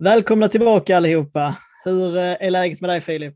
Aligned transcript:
Välkomna 0.00 0.48
tillbaka 0.48 0.96
allihopa! 0.96 1.56
Hur 1.84 2.16
eh, 2.16 2.22
är 2.40 2.50
läget 2.50 2.80
med 2.80 2.90
dig 2.90 3.00
Filip? 3.00 3.34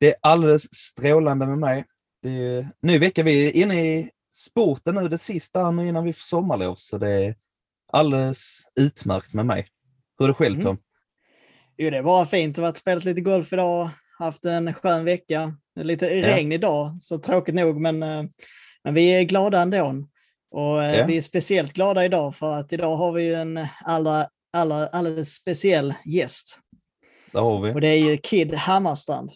Det 0.00 0.08
är 0.08 0.14
alldeles 0.20 0.74
strålande 0.74 1.46
med 1.46 1.58
mig. 1.58 1.84
Det 2.22 2.28
är 2.30 2.66
ny 2.82 2.98
vecka. 2.98 3.22
Vi 3.22 3.46
är 3.48 3.62
inne 3.62 3.84
i 3.86 4.10
sporten 4.32 4.94
nu, 4.94 5.08
det 5.08 5.18
sista 5.18 5.70
nu 5.70 5.88
innan 5.88 6.04
vi 6.04 6.12
får 6.12 6.24
sommarlov, 6.24 6.74
så 6.78 6.98
det 6.98 7.10
är 7.10 7.34
alldeles 7.92 8.62
utmärkt 8.80 9.32
med 9.34 9.46
mig. 9.46 9.66
Hur 10.18 10.24
är 10.26 10.28
det 10.28 10.34
själv 10.34 10.54
Mm. 10.54 10.64
Tom? 10.66 10.78
Jo, 11.76 11.90
det 11.90 12.02
var 12.02 12.24
fint. 12.24 12.56
Jag 12.56 12.64
har 12.64 12.68
varit 12.70 12.78
spelat 12.78 13.04
lite 13.04 13.20
golf 13.20 13.52
idag, 13.52 13.90
haft 14.18 14.44
en 14.44 14.74
skön 14.74 15.04
vecka. 15.04 15.56
Är 15.80 15.84
Lite 15.84 16.06
Ja. 16.06 16.26
regn 16.36 16.52
idag, 16.52 16.96
så 17.02 17.18
tråkigt 17.18 17.54
nog, 17.54 17.80
men, 17.80 18.02
eh, 18.02 18.22
men 18.84 18.94
vi 18.94 19.08
är 19.08 19.22
glada 19.22 19.60
ändå. 19.60 19.94
Och 20.50 20.84
eh, 20.84 20.98
Ja. 20.98 21.06
vi 21.06 21.16
är 21.16 21.20
speciellt 21.22 21.72
glada 21.72 22.04
idag 22.04 22.36
för 22.36 22.50
att 22.52 22.72
idag 22.72 22.96
har 22.96 23.12
vi 23.12 23.34
en 23.34 23.66
allra, 23.84 24.28
allra, 24.54 24.86
alldeles 24.86 25.34
speciell 25.34 25.94
gäst. 26.04 26.58
Där 27.32 27.40
har 27.40 27.60
vi. 27.60 27.74
Och 27.74 27.80
det 27.80 27.88
är 27.88 27.98
ju 27.98 28.16
Kid 28.16 28.54
Hammarstrand. 28.54 29.30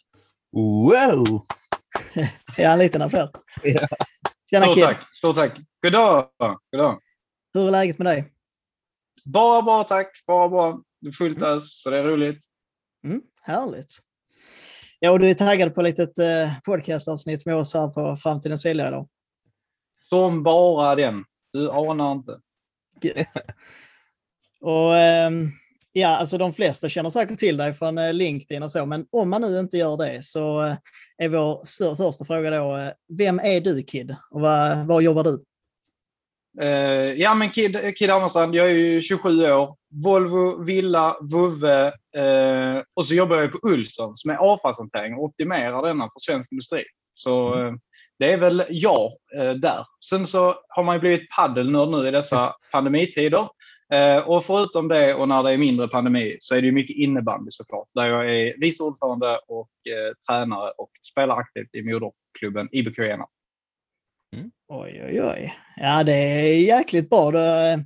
Wow! 0.53 1.47
Ja, 2.57 2.73
en 2.73 2.79
liten 2.79 3.03
applåd. 3.03 3.31
Ja. 3.63 3.89
Tjena 4.51 4.65
Stort 4.65 4.75
Kid, 4.75 4.85
tack. 4.85 5.17
Stort 5.17 5.37
tack. 5.37 5.59
God 5.83 5.93
dag. 5.93 6.31
God 6.39 6.81
dag. 6.81 7.01
hur 7.55 7.67
är 7.67 7.71
läget 7.71 7.99
med 7.99 8.07
dig? 8.07 8.33
Bara 9.25 9.63
bra 9.63 9.85
tack. 9.85 10.23
Bara 10.27 10.49
bra. 10.49 10.83
Det 11.01 11.09
är 11.09 11.13
fullt 11.13 11.43
ös, 11.43 11.83
så 11.83 11.91
det 11.91 11.99
är 11.99 12.05
roligt. 12.05 12.45
Mm, 13.05 13.23
härligt. 13.43 13.99
Ja, 14.99 15.11
och 15.11 15.21
du 15.21 15.31
är 15.31 15.35
taggad 15.35 15.75
på 15.75 15.81
ett 15.81 15.87
litet 15.87 16.19
eh, 16.19 16.59
podcastavsnitt 16.65 17.47
med 17.47 17.57
oss 17.57 17.75
här 17.75 17.89
på 17.89 18.17
Framtidens 18.17 18.63
säljare 18.63 18.89
idag. 18.89 19.09
Som 19.93 20.43
bara 20.43 20.95
den. 20.95 21.25
Du 21.53 21.71
anar 21.71 22.13
inte. 22.13 22.41
Och 24.61 24.97
ehm, 24.97 25.51
ja, 25.93 26.09
alltså 26.09 26.39
de 26.39 26.53
flesta 26.53 26.89
känner 26.89 27.11
säkert 27.11 27.39
till 27.39 27.57
dig 27.57 27.75
från 27.75 27.99
eh, 27.99 28.13
LinkedIn 28.13 28.63
och 28.63 28.71
så, 28.71 28.87
men 28.87 29.07
om 29.11 29.31
man 29.31 29.43
nu 29.43 29.59
inte 29.59 29.77
gör 29.77 29.97
det 29.97 30.25
så 30.25 30.65
eh, 30.65 30.77
är 31.19 31.29
vår 31.29 31.97
första 31.97 32.25
fråga 32.25 32.51
då, 32.51 32.77
eh, 32.77 32.91
vem 33.19 33.39
är 33.39 33.61
du 33.61 33.83
Kid 33.83 34.17
och 34.31 34.41
vad, 34.41 34.87
vad 34.87 35.03
jobbar 35.03 35.25
du? 35.25 35.45
Eh, 36.61 37.13
ja, 37.13 37.35
men 37.35 37.51
Kid, 37.51 37.97
Kid 37.97 38.11
Hammarstrand, 38.11 38.55
jag 38.55 38.67
är 38.67 38.75
ju 38.75 39.01
27 39.01 39.53
år. 39.53 39.77
Volvo, 40.05 40.65
villa, 40.65 41.17
vovve 41.21 41.87
eh, 42.17 42.83
och 42.95 43.07
så 43.07 43.15
jobbar 43.15 43.37
jag 43.37 43.53
på 43.53 43.69
Ulsson 43.69 44.17
som 44.17 44.31
är 44.31 44.37
avfallshantering 44.37 45.15
och 45.15 45.25
optimerar 45.25 45.83
denna 45.83 46.05
för 46.05 46.21
svensk 46.21 46.53
industri. 46.53 46.85
Så 47.15 47.61
eh, 47.61 47.73
det 48.19 48.33
är 48.33 48.37
väl 48.37 48.65
jag 48.71 49.13
där. 49.61 49.85
Sen 50.11 50.27
så 50.27 50.55
har 50.69 50.85
man 50.85 50.95
ju 50.95 51.01
blivit 51.01 51.31
paddelnörd 51.31 51.89
nu 51.89 52.09
i 52.09 52.11
dessa 52.11 52.55
pandemitider. 52.73 53.49
Eh, 53.93 54.29
och 54.29 54.45
förutom 54.45 54.89
det 54.89 55.15
och 55.15 55.29
när 55.29 55.43
det 55.43 55.53
är 55.53 55.59
mindre 55.59 55.89
pandemi 55.89 56.37
så 56.41 56.55
är 56.55 56.61
det 56.61 56.67
ju 56.67 56.73
mycket 56.73 56.97
innebandy 56.97 57.51
såklart. 57.51 57.89
Där 57.95 58.07
jag 58.07 58.31
är 58.31 58.61
vice 58.61 58.83
ordförande 58.83 59.39
och 59.49 59.71
eh, 59.91 60.15
tränare 60.29 60.71
och 60.71 60.91
spelar 61.13 61.37
aktivt 61.37 61.75
i 61.75 61.83
moderklubben 61.83 62.69
IBK 62.73 62.99
Arena. 62.99 63.27
Oj, 64.69 65.03
oj, 65.07 65.23
oj. 65.23 65.55
Ja, 65.77 66.05
det 66.05 66.13
är 66.13 66.61
jäkligt 66.61 67.11
bra. 67.11 67.31
Då, 67.31 67.39
eh, 67.39 67.79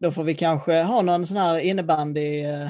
då 0.00 0.10
får 0.10 0.24
vi 0.24 0.34
kanske 0.34 0.82
ha 0.82 1.02
någon 1.02 1.26
sån 1.26 1.36
här 1.36 1.58
innebandy 1.58 2.40
eh, 2.44 2.62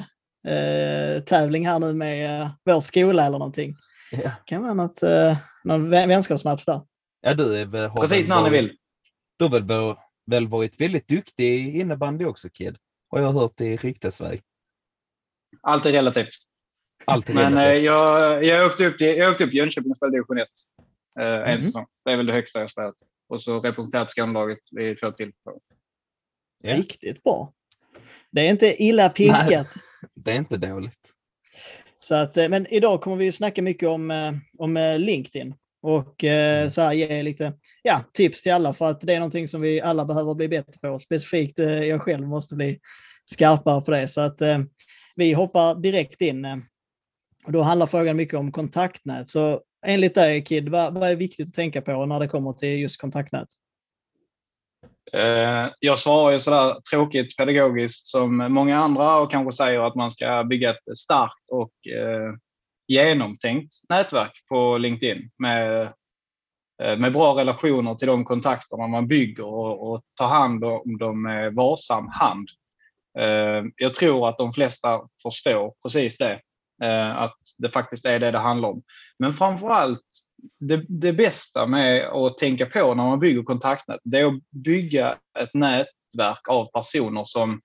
eh, 0.53 1.19
tävling 1.23 1.67
här 1.67 1.79
nu 1.79 1.93
med 1.93 2.41
eh, 2.41 2.49
vår 2.65 2.79
skola 2.79 3.25
eller 3.25 3.37
någonting. 3.39 3.75
Ja, 4.11 4.31
kan 4.45 4.61
vara 4.61 4.73
något, 4.73 5.03
eh, 5.03 5.37
någon 5.63 5.93
vä- 5.93 6.07
vänskapsmatch 6.07 6.65
där. 6.65 6.81
ja 7.21 7.33
du 7.33 7.61
är 7.61 7.65
väl, 7.65 7.89
Precis 7.89 8.27
när 8.27 8.43
ni 8.43 8.49
vill. 8.49 8.77
Du 9.39 9.45
har 9.45 9.51
väl, 9.51 9.95
väl, 10.25 10.47
varit 10.47 10.81
väldigt 10.81 11.07
duktig 11.07 11.45
i 11.45 11.79
innebandy 11.79 12.25
också 12.25 12.49
Kid? 12.49 12.77
Har 13.09 13.19
jag 13.19 13.31
hört 13.31 13.61
i 13.61 13.75
ryktesväg. 13.75 14.41
Allt 15.61 15.85
är 15.85 15.91
relativt. 15.91 16.29
Allt 17.05 17.29
är 17.29 17.33
Men 17.33 17.53
eh, 17.53 17.59
relativt. 17.59 17.85
jag, 17.85 18.43
jag, 18.45 18.65
åkte 18.65 18.85
upp 18.85 18.97
till, 18.97 19.07
jag 19.17 19.31
åkte 19.31 19.43
upp 19.43 19.49
till 19.49 19.57
Jönköping 19.57 19.91
och 19.91 19.97
spelade 19.97 20.17
division 20.17 20.37
1 20.37 20.47
eh, 21.19 21.25
en 21.25 21.41
Mhm. 21.51 21.61
säsong. 21.61 21.85
Det 22.05 22.11
är 22.11 22.17
väl 22.17 22.25
det 22.25 22.33
högsta 22.33 22.59
jag 22.59 22.69
spelat. 22.71 22.95
Och 23.29 23.43
så 23.43 23.59
representerat 23.59 24.11
Skånelaget 24.11 24.59
vid 24.71 24.97
två 24.99 25.11
tillfällen. 25.11 25.59
Ja. 26.63 26.75
Riktigt 26.77 27.23
bra. 27.23 27.53
Det 28.31 28.41
är 28.41 28.49
inte 28.49 28.83
illa 28.83 29.09
pinkat. 29.09 29.67
Det 30.15 30.31
är 30.31 30.35
inte 30.35 30.57
dåligt. 30.57 31.09
Så 31.99 32.15
att, 32.15 32.37
eh, 32.37 32.49
men 32.49 32.67
idag 32.67 33.01
kommer 33.01 33.17
vi 33.17 33.31
snacka 33.31 33.61
mycket 33.61 33.89
om, 33.89 34.11
eh, 34.11 34.33
om 34.57 34.95
LinkedIn 34.99 35.55
och 35.83 36.23
eh, 36.23 36.57
Mm. 36.57 36.69
så 36.69 36.81
här, 36.81 36.93
ge 36.93 37.23
lite 37.23 37.53
ja, 37.81 38.01
tips 38.13 38.43
till 38.43 38.51
alla 38.53 38.73
för 38.73 38.89
att 38.89 39.01
det 39.01 39.13
är 39.13 39.19
någonting 39.19 39.47
som 39.47 39.61
vi 39.61 39.81
alla 39.81 40.05
behöver 40.05 40.33
bli 40.33 40.47
bättre 40.47 40.73
på. 40.81 40.99
Specifikt 40.99 41.59
eh, 41.59 41.67
jag 41.83 42.01
själv 42.01 42.27
måste 42.27 42.55
bli 42.55 42.79
skarpare 43.25 43.81
på 43.81 43.91
det. 43.91 44.07
Så 44.07 44.21
att 44.21 44.41
eh, 44.41 44.59
vi 45.15 45.33
hoppar 45.33 45.75
direkt 45.75 46.21
in. 46.21 46.45
eh, 46.45 46.55
Och 47.45 47.51
då 47.51 47.61
handlar 47.61 47.85
frågan 47.87 48.15
mycket 48.17 48.39
om 48.39 48.51
kontaktnät. 48.51 49.29
Så 49.29 49.61
enligt 49.85 50.15
dig 50.15 50.43
Kid, 50.43 50.69
vad, 50.69 50.93
vad 50.93 51.09
är 51.09 51.15
viktigt 51.15 51.47
att 51.47 51.53
tänka 51.53 51.81
på 51.81 52.05
när 52.05 52.19
det 52.19 52.27
kommer 52.27 52.53
till 52.53 52.79
just 52.79 53.01
kontaktnät? 53.01 53.47
Eh, 55.13 55.67
jag 55.79 55.99
svarar 55.99 56.31
ju 56.31 56.39
sådär 56.39 56.75
tråkigt 56.91 57.37
pedagogiskt 57.37 58.07
som 58.07 58.37
många 58.37 58.77
andra 58.79 59.15
och 59.15 59.31
kanske 59.31 59.51
säger 59.51 59.87
att 59.87 59.95
man 59.95 60.11
ska 60.11 60.43
bygga 60.43 60.69
ett 60.69 60.97
starkt 60.97 61.49
och 61.51 61.87
eh, 61.87 62.33
genomtänkt 62.93 63.73
nätverk 63.89 64.45
på 64.49 64.77
LinkedIn 64.77 65.29
med, 65.37 65.81
eh, 66.83 66.97
med 66.97 67.13
bra 67.13 67.39
relationer 67.39 67.95
till 67.95 68.07
de 68.07 68.25
kontakterna 68.25 68.87
man 68.87 69.07
bygger 69.07 69.45
och, 69.45 69.91
och 69.91 70.01
ta 70.19 70.25
hand 70.25 70.63
om 70.63 70.97
dem 70.97 71.21
med 71.21 71.53
varsam 71.53 72.07
hand. 72.07 72.49
Eh, 73.19 73.63
jag 73.75 73.93
tror 73.93 74.29
att 74.29 74.37
de 74.37 74.53
flesta 74.53 75.01
förstår 75.23 75.73
precis 75.83 76.17
det, 76.17 76.41
eh, 76.83 77.21
att 77.21 77.37
det 77.57 77.69
faktiskt 77.69 78.05
är 78.05 78.19
det 78.19 78.31
det 78.31 78.39
handlar 78.39 78.69
om. 78.69 78.83
Men 79.19 79.33
framför 79.33 79.69
allt 79.69 80.01
det, 80.59 80.85
det 80.87 81.13
bästa 81.13 81.67
med 81.67 82.05
att 82.05 82.37
tänka 82.37 82.65
på 82.65 82.93
när 82.93 83.03
man 83.03 83.19
bygger 83.19 83.43
kontaktnät, 83.43 83.99
det 84.03 84.19
är 84.19 84.25
att 84.25 84.49
bygga 84.49 85.17
ett 85.39 85.53
nätverk 85.53 86.49
av 86.49 86.71
personer 86.71 87.23
som 87.25 87.61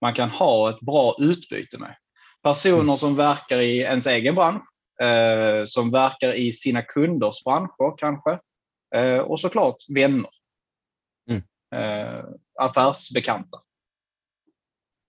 man 0.00 0.14
kan 0.14 0.30
ha 0.30 0.70
ett 0.70 0.80
bra 0.80 1.16
utbyte 1.18 1.78
med. 1.78 1.96
Personer 2.42 2.96
som 2.96 3.16
verkar 3.16 3.58
i 3.58 3.78
ens 3.78 4.06
egen 4.06 4.34
bransch, 4.34 4.64
eh, 5.02 5.64
som 5.64 5.90
verkar 5.90 6.34
i 6.34 6.52
sina 6.52 6.82
kunders 6.82 7.44
branscher 7.44 7.96
kanske, 7.98 8.38
eh, 8.94 9.18
och 9.18 9.40
såklart 9.40 9.76
vänner. 9.88 10.30
Mm. 11.30 11.42
Eh, 11.74 12.24
affärsbekanta. 12.60 13.58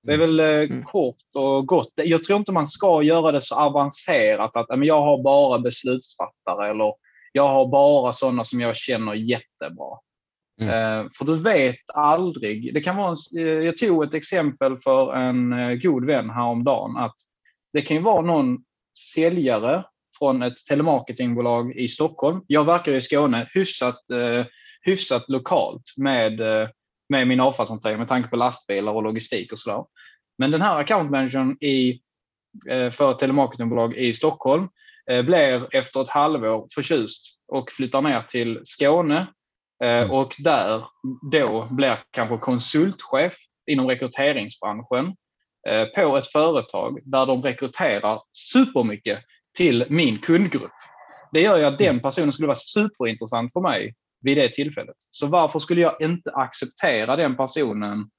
Det 0.04 0.14
är 0.14 0.18
väl 0.18 0.40
eh, 0.40 0.46
Mm. 0.48 0.84
kort 0.84 1.36
och 1.36 1.68
gott. 1.68 1.94
Jag 1.96 2.24
tror 2.24 2.40
inte 2.40 2.52
man 2.52 2.68
ska 2.68 3.04
göra 3.04 3.32
det 3.32 3.42
så 3.42 3.56
avancerat 3.56 4.56
att 4.58 4.66
"Ja, 4.70 4.76
men 4.76 4.88
jag 4.88 5.02
har 5.02 5.24
bara 5.24 5.60
beslutsfattare 5.60 6.70
eller 6.70 6.94
jag 7.32 7.48
har 7.48 7.68
bara 7.68 8.14
sådana 8.14 8.44
som 8.44 8.60
jag 8.62 8.76
känner 8.76 9.14
jättebra. 9.14 9.98
Mm. 10.62 10.74
Eh, 10.74 11.10
för 11.18 11.26
du 11.26 11.44
vet 11.44 11.90
aldrig. 11.94 12.74
Det 12.74 12.82
kan 12.82 12.98
vara 12.98 13.10
en, 13.36 13.48
eh, 13.48 13.54
jag 13.66 13.78
tog 13.78 14.04
ett 14.04 14.14
exempel 14.14 14.78
för 14.80 15.14
en 15.14 15.54
god 15.80 16.06
vän 16.06 16.30
häromdagen. 16.30 16.98
Att 16.98 17.16
det 17.74 17.82
kan 17.82 17.98
ju 17.98 18.04
vara 18.04 18.22
någon 18.22 18.58
säljare 19.14 19.84
från 20.20 20.42
ett 20.44 20.58
telemarketingbolag 20.70 21.76
i 21.76 21.88
Stockholm. 21.88 22.42
Jag 22.48 22.64
verkar 22.64 22.92
i 22.92 23.02
Skåne 23.02 23.48
hyfsat, 23.54 24.12
eh, 24.12 24.46
hyfsat 24.82 25.26
lokalt 25.28 25.84
med, 25.98 26.42
eh, 26.42 26.70
med 27.10 27.28
min 27.28 27.40
avfallshantering 27.40 27.98
med 27.98 28.08
tanke 28.08 28.30
på 28.30 28.36
lastbilar 28.36 28.92
och 28.92 29.04
logistik 29.04 29.52
och 29.52 29.60
sådär. 29.60 29.86
Men 30.38 30.52
den 30.52 30.62
här 30.62 30.80
accountmanagern 30.80 31.58
i, 31.62 32.02
eh, 32.70 32.92
för 32.92 33.12
ett 33.12 33.20
telemarketingbolag 33.20 33.96
i 33.96 34.14
Stockholm 34.14 34.70
eh, 35.12 35.22
blir 35.22 35.76
efter 35.76 36.02
ett 36.02 36.10
halvår 36.10 36.68
förtjust 36.76 37.26
och 37.48 37.72
flyttar 37.72 38.02
ner 38.02 38.22
till 38.22 38.60
Skåne 38.64 39.28
eh, 39.84 40.02
Mm. 40.02 40.12
och 40.12 40.36
där 40.38 40.84
då 41.32 41.68
blir 41.72 41.98
kanske 42.12 42.38
konsultchef 42.38 43.34
inom 43.72 43.88
rekryteringsbranschen 43.88 45.16
på 45.96 46.18
ett 46.18 46.28
företag 46.28 47.00
där 47.06 47.26
de 47.26 47.42
rekryterar 47.42 48.22
supermycket 48.34 49.20
till 49.58 49.86
min 49.90 50.20
kundgrupp. 50.20 50.72
Det 51.32 51.42
gör 51.42 51.58
ju 51.58 51.64
att 51.64 51.80
den 51.80 52.00
personen 52.00 52.32
skulle 52.32 52.48
vara 52.48 52.58
superintressant 52.58 53.54
för 53.54 53.62
mig 53.62 53.96
vid 54.22 54.38
det 54.38 54.50
tillfället. 54.54 54.96
Så 55.12 55.28
varför 55.28 55.60
skulle 55.60 55.82
jag 55.82 55.96
inte 56.02 56.32
acceptera 56.32 57.16
den 57.16 57.38
personen 57.38 58.10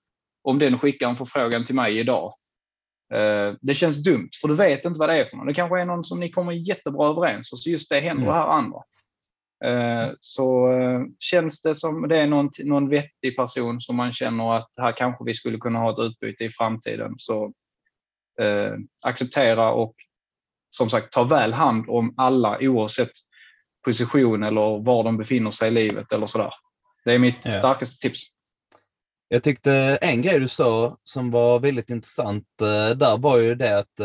om 0.42 0.58
den 0.58 0.78
skickar 0.78 1.08
en 1.08 1.16
förfrågan 1.16 1.64
till 1.64 1.74
mig 1.74 1.98
idag? 1.98 2.34
Eh, 3.14 3.54
det 3.60 3.74
känns 3.74 4.04
dumt, 4.04 4.30
för 4.40 4.48
du 4.48 4.54
vet 4.54 4.84
inte 4.84 4.98
vad 4.98 5.08
det 5.08 5.16
är 5.20 5.24
för 5.24 5.36
någon. 5.36 5.46
Det 5.46 5.54
kanske 5.54 5.80
är 5.80 5.84
någon 5.86 6.04
som 6.04 6.20
ni 6.20 6.30
kommer 6.30 6.52
jättebra 6.52 7.08
överens 7.08 7.52
och 7.52 7.58
så 7.58 7.70
just 7.70 7.90
det 7.90 8.00
händer 8.00 8.22
Mm. 8.22 8.34
det 8.34 8.40
här 8.40 8.46
andra. 8.48 8.78
Eh, 9.64 10.10
Så 10.20 10.72
eh, 10.72 11.00
känns 11.18 11.62
det 11.62 11.74
som 11.74 12.08
det 12.08 12.16
är 12.18 12.26
någon, 12.26 12.50
någon 12.64 12.88
vettig 12.88 13.36
person 13.36 13.80
som 13.80 13.96
man 13.96 14.12
känner 14.12 14.56
att 14.56 14.68
här 14.76 14.96
kanske 14.96 15.24
vi 15.24 15.34
skulle 15.34 15.58
kunna 15.58 15.78
ha 15.78 15.92
ett 15.92 15.98
utbyte 15.98 16.44
i 16.44 16.50
framtiden, 16.50 17.14
så 17.18 17.52
eh, 18.40 18.72
acceptera 19.04 19.72
och 19.72 19.94
som 20.70 20.90
sagt 20.90 21.12
ta 21.12 21.22
väl 21.24 21.52
hand 21.52 21.84
om 21.88 22.14
alla 22.16 22.58
oavsett 22.60 23.10
position 23.84 24.42
eller 24.42 24.84
var 24.84 25.04
de 25.04 25.16
befinner 25.16 25.50
sig 25.50 25.68
i 25.68 25.70
livet 25.70 26.12
eller 26.12 26.26
sådär. 26.26 26.50
Det 27.04 27.14
är 27.14 27.18
mitt 27.18 27.44
Ja. 27.44 27.50
starkaste 27.50 28.08
tips. 28.08 28.20
Jag 29.28 29.42
tyckte 29.42 29.98
en 30.02 30.22
grej 30.22 30.40
du 30.40 30.48
sa 30.48 30.96
som 31.04 31.30
var 31.30 31.58
väldigt 31.60 31.90
intressant 31.90 32.44
eh, 32.60 32.96
där 32.96 33.18
var 33.18 33.38
ju 33.38 33.54
det 33.54 33.78
att 33.78 34.00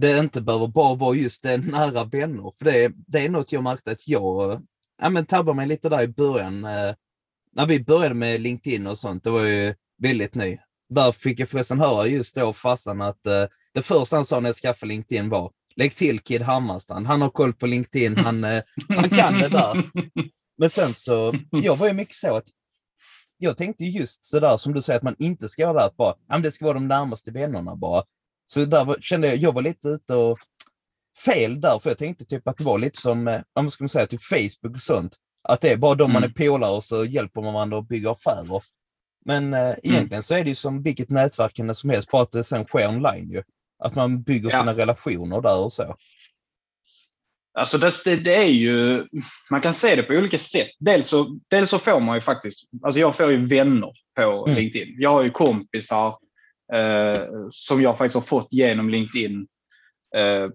det 0.00 0.18
inte 0.18 0.40
behöver 0.40 0.66
bara 0.66 0.94
vara 0.94 1.16
just 1.16 1.42
det 1.42 1.56
nära 1.56 2.04
vänner. 2.04 2.52
För 2.58 2.64
det, 2.64 2.92
det 3.06 3.18
är 3.18 3.28
något 3.28 3.52
jag 3.52 3.62
märkte 3.62 3.90
att 3.90 4.08
jag 4.08 4.62
ja, 5.02 5.10
men 5.10 5.26
tabbade 5.26 5.56
mig 5.56 5.66
lite 5.66 5.88
där 5.88 6.02
i 6.02 6.08
början. 6.08 6.64
Eh, 6.64 6.94
när 7.52 7.66
vi 7.66 7.84
började 7.84 8.14
med 8.14 8.40
LinkedIn 8.40 8.86
och 8.86 8.98
sånt, 8.98 9.24
det 9.24 9.30
var 9.30 9.44
ju 9.44 9.74
väldigt 10.02 10.34
ny. 10.34 10.58
Där 10.88 11.12
fick 11.12 11.40
jag 11.40 11.48
förresten 11.48 11.80
höra 11.80 12.06
just 12.06 12.36
då 12.36 12.52
farsan 12.52 13.00
att 13.00 13.26
eh, 13.26 13.44
det 13.74 13.82
första 13.82 14.16
han 14.16 14.24
sa 14.24 14.40
när 14.40 14.48
jag 14.48 14.56
skaffade 14.56 14.88
LinkedIn 14.88 15.28
var 15.28 15.52
Lägg 15.76 15.96
till 15.96 16.20
Kid 16.20 16.42
Hammarstrand, 16.42 17.06
han 17.06 17.22
har 17.22 17.30
koll 17.30 17.52
på 17.52 17.66
LinkedIn, 17.66 18.16
han, 18.16 18.44
eh, 18.44 18.62
han 18.88 19.08
kan 19.08 19.38
det 19.38 19.48
där. 19.48 19.82
Men 20.58 20.70
sen 20.70 20.94
så, 20.94 21.34
jag 21.50 21.76
var 21.76 21.86
ju 21.86 21.92
mycket 21.92 22.14
så 22.14 22.36
att 22.36 22.48
jag 23.38 23.56
tänkte 23.56 23.84
just 23.84 24.24
sådär 24.24 24.56
som 24.56 24.72
du 24.72 24.82
säger 24.82 24.96
att 24.96 25.02
man 25.02 25.16
inte 25.18 25.48
ska 25.48 25.62
göra 25.62 25.72
det, 25.72 25.84
att 25.84 25.96
bara, 25.96 26.14
ja, 26.28 26.34
men 26.34 26.42
det 26.42 26.52
ska 26.52 26.64
vara 26.64 26.74
de 26.74 26.88
närmaste 26.88 27.30
vännerna 27.30 27.76
bara. 27.76 28.04
Så 28.50 28.64
där 28.64 28.84
var, 28.84 28.96
kände 29.00 29.26
jag, 29.28 29.36
jag 29.36 29.52
var 29.52 29.62
lite 29.62 29.88
ute 29.88 30.14
och 30.14 30.38
fel 31.24 31.60
där, 31.60 31.78
för 31.78 31.90
jag 31.90 31.98
tänkte 31.98 32.24
typ 32.24 32.48
att 32.48 32.56
det 32.58 32.64
var 32.64 32.78
lite 32.78 33.00
som, 33.00 33.28
eh, 33.28 33.40
vad 33.52 33.72
ska 33.72 33.84
man 33.84 33.88
säga, 33.88 34.06
typ 34.06 34.22
Facebook 34.22 34.74
och 34.74 34.80
sånt. 34.82 35.16
Att 35.48 35.60
det 35.60 35.70
är 35.72 35.76
bara 35.76 35.94
de 35.94 36.12
man 36.12 36.22
är 36.22 36.26
Mm. 36.26 36.34
polare 36.50 36.70
och 36.70 36.84
så 36.84 37.04
hjälper 37.04 37.40
man 37.42 37.54
varandra 37.54 37.78
att 37.78 37.88
bygga 37.88 38.10
affärer. 38.10 38.62
Men 39.24 39.54
eh, 39.54 39.74
egentligen 39.82 40.22
så 40.22 40.34
är 40.34 40.44
det 40.44 40.48
ju 40.50 40.54
som 40.54 40.82
vilket 40.82 41.10
nätverkande 41.10 41.74
som 41.74 41.90
helst, 41.90 42.10
bara 42.10 42.22
att 42.22 42.32
det 42.32 42.44
sen 42.44 42.64
sker 42.64 42.88
online 42.88 43.26
ju. 43.30 43.42
Att 43.84 43.94
man 43.94 44.22
bygger 44.22 44.50
Ja. 44.50 44.58
sina 44.58 44.74
relationer 44.74 45.40
där 45.40 45.58
och 45.58 45.72
så. 45.72 45.96
Alltså 47.58 47.78
det, 47.78 48.16
det, 48.16 48.34
är 48.34 48.44
ju, 48.44 49.06
man 49.50 49.60
kan 49.60 49.74
se 49.74 49.96
det 49.96 50.02
på 50.02 50.12
olika 50.12 50.38
sätt. 50.38 50.68
Dels 50.78 51.08
så, 51.08 51.38
dels 51.50 51.70
så 51.70 51.78
får 51.78 52.00
man 52.00 52.16
ju 52.16 52.20
faktiskt, 52.20 52.64
alltså 52.82 53.00
jag 53.00 53.16
får 53.16 53.30
ju 53.30 53.44
vänner 53.46 53.92
på 54.16 54.44
Mm. 54.46 54.56
LinkedIn. 54.58 54.94
Jag 54.98 55.10
har 55.10 55.22
ju 55.22 55.30
kompisar 55.30 56.16
som 57.50 57.82
jag 57.82 57.98
faktiskt 57.98 58.14
har 58.14 58.22
fått 58.22 58.48
genom 58.50 58.88
LinkedIn. 58.90 59.46
Eh, 60.16 60.48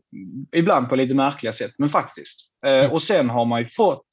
ibland 0.55 0.89
på 0.89 0.95
lite 0.95 1.15
märkliga 1.15 1.53
sätt, 1.53 1.71
men 1.77 1.89
faktiskt. 1.89 2.39
Eh, 2.65 2.79
Mm. 2.79 2.91
och 2.91 3.01
sen 3.01 3.29
har 3.29 3.45
man 3.45 3.61
ju 3.61 3.67
fått, 3.67 4.05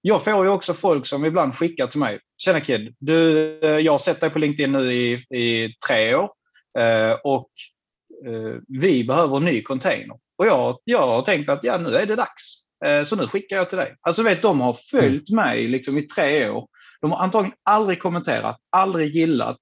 jag 0.00 0.24
får 0.24 0.44
ju 0.44 0.50
också 0.50 0.74
folk 0.74 1.06
som 1.06 1.24
ibland 1.24 1.56
skickar 1.56 1.86
till 1.86 2.00
mig. 2.00 2.20
Tjena 2.38 2.60
Kid, 2.60 2.94
du, 2.98 3.58
eh, 3.62 3.70
jag 3.78 3.92
har 3.92 3.98
sett 3.98 4.20
dig 4.20 4.30
på 4.30 4.38
LinkedIn 4.38 4.72
nu 4.72 4.92
i, 4.92 5.12
i 5.34 5.74
tre 5.88 6.14
år 6.14 6.30
eh, 6.78 7.12
och 7.24 7.50
eh, 8.26 8.56
vi 8.68 9.04
behöver 9.04 9.36
en 9.36 9.44
ny 9.44 9.62
container. 9.62 10.16
Och 10.38 10.46
jag, 10.46 10.78
jag 10.84 11.06
har 11.06 11.22
tänkt 11.22 11.48
att 11.48 11.64
ja, 11.64 11.78
nu 11.78 11.96
är 11.96 12.06
det 12.06 12.16
dags. 12.16 12.62
Eh, 12.84 13.02
så 13.04 13.16
nu 13.16 13.26
skickar 13.26 13.56
jag 13.56 13.68
till 13.68 13.78
dig. 13.78 13.96
Alltså 14.00 14.22
vet, 14.22 14.42
de 14.42 14.60
har 14.60 14.76
följt 14.90 15.30
mig 15.30 15.68
liksom 15.68 15.98
i 15.98 16.02
tre 16.02 16.48
år. 16.48 16.66
De 17.00 17.10
har 17.12 17.18
antagligen 17.18 17.56
aldrig 17.62 18.02
kommenterat, 18.02 18.56
aldrig 18.70 19.14
gillat. 19.16 19.58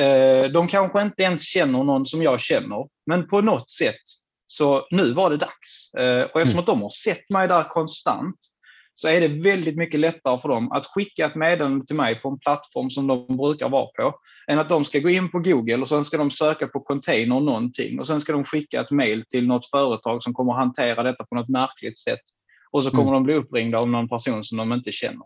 Eh, 0.00 0.50
de 0.50 0.68
kanske 0.68 1.02
inte 1.02 1.22
ens 1.22 1.42
känner 1.42 1.84
någon 1.84 2.06
som 2.06 2.22
jag 2.22 2.40
känner, 2.40 2.88
men 3.06 3.28
på 3.28 3.40
något 3.40 3.70
sätt 3.70 4.02
så 4.46 4.86
nu 4.90 5.12
var 5.12 5.30
det 5.30 5.36
dags. 5.36 5.94
Eh, 5.94 6.22
och 6.22 6.40
eftersom 6.40 6.60
att 6.60 6.66
de 6.66 6.82
har 6.82 6.90
sett 6.90 7.30
mig 7.30 7.48
där 7.48 7.64
konstant 7.64 8.36
så 8.94 9.08
är 9.08 9.20
det 9.20 9.28
väldigt 9.28 9.76
mycket 9.76 10.00
lättare 10.00 10.38
för 10.38 10.48
dem 10.48 10.72
att 10.72 10.86
skicka 10.86 11.26
ett 11.26 11.34
meddelande 11.34 11.86
till 11.86 11.96
mig 11.96 12.14
på 12.14 12.28
en 12.28 12.38
plattform 12.38 12.90
som 12.90 13.06
de 13.06 13.36
brukar 13.36 13.68
vara 13.68 13.86
på, 13.86 14.14
än 14.46 14.58
att 14.58 14.68
de 14.68 14.84
ska 14.84 14.98
gå 14.98 15.10
in 15.10 15.30
på 15.30 15.38
Google 15.38 15.76
och 15.76 15.88
sen 15.88 16.04
ska 16.04 16.16
de 16.16 16.30
söka 16.30 16.66
på 16.66 16.80
container 16.80 17.40
någonting 17.40 18.00
och 18.00 18.06
sen 18.06 18.20
ska 18.20 18.32
de 18.32 18.44
skicka 18.44 18.80
ett 18.80 18.90
mail 18.90 19.24
till 19.28 19.46
något 19.46 19.70
företag 19.70 20.22
som 20.22 20.34
kommer 20.34 20.52
hantera 20.52 21.02
detta 21.02 21.24
på 21.24 21.34
något 21.34 21.48
märkligt 21.48 21.98
sätt. 21.98 22.20
Och 22.70 22.84
så 22.84 22.90
kommer 22.90 23.12
de 23.12 23.22
bli 23.22 23.34
uppringda 23.34 23.78
av 23.78 23.88
någon 23.88 24.08
person 24.08 24.44
som 24.44 24.58
de 24.58 24.72
inte 24.72 24.92
känner. 24.92 25.22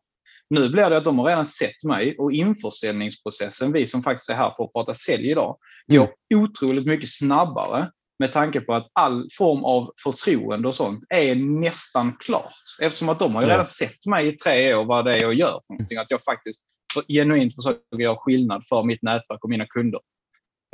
Nu 0.50 0.68
blir 0.68 0.90
det 0.90 0.96
att 0.96 1.04
de 1.04 1.18
har 1.18 1.26
redan 1.26 1.46
sett 1.46 1.84
mig 1.84 2.16
och 2.18 2.32
införsäljningsprocessen, 2.32 3.72
vi 3.72 3.86
som 3.86 4.02
faktiskt 4.02 4.30
är 4.30 4.34
här 4.34 4.52
för 4.56 4.64
att 4.64 4.72
prata 4.72 4.94
sälj 4.94 5.30
idag, 5.30 5.58
går 5.86 6.10
otroligt 6.34 6.86
mycket 6.86 7.10
snabbare 7.10 7.90
med 8.18 8.32
tanke 8.32 8.60
på 8.60 8.74
att 8.74 8.88
all 8.92 9.28
form 9.38 9.64
av 9.64 9.92
förtroende 10.04 10.68
och 10.68 10.74
sånt 10.74 11.04
är 11.08 11.34
nästan 11.34 12.16
klart. 12.20 12.54
Eftersom 12.82 13.08
att 13.08 13.18
de 13.18 13.34
har 13.34 13.42
ju 13.42 13.48
Ja. 13.48 13.54
redan 13.54 13.66
sett 13.66 14.06
mig 14.06 14.28
i 14.28 14.36
tre 14.36 14.74
år 14.74 14.84
vad 14.84 15.04
det 15.04 15.12
är 15.12 15.16
jag 15.16 15.34
gör 15.34 15.60
för 15.66 15.72
någonting. 15.74 15.98
Att 15.98 16.10
jag 16.10 16.22
faktiskt 16.22 16.64
genuint 17.08 17.54
försöker 17.54 17.98
göra 17.98 18.16
skillnad 18.16 18.62
för 18.68 18.82
mitt 18.82 19.02
nätverk 19.02 19.44
och 19.44 19.50
mina 19.50 19.66
kunder. 19.66 20.00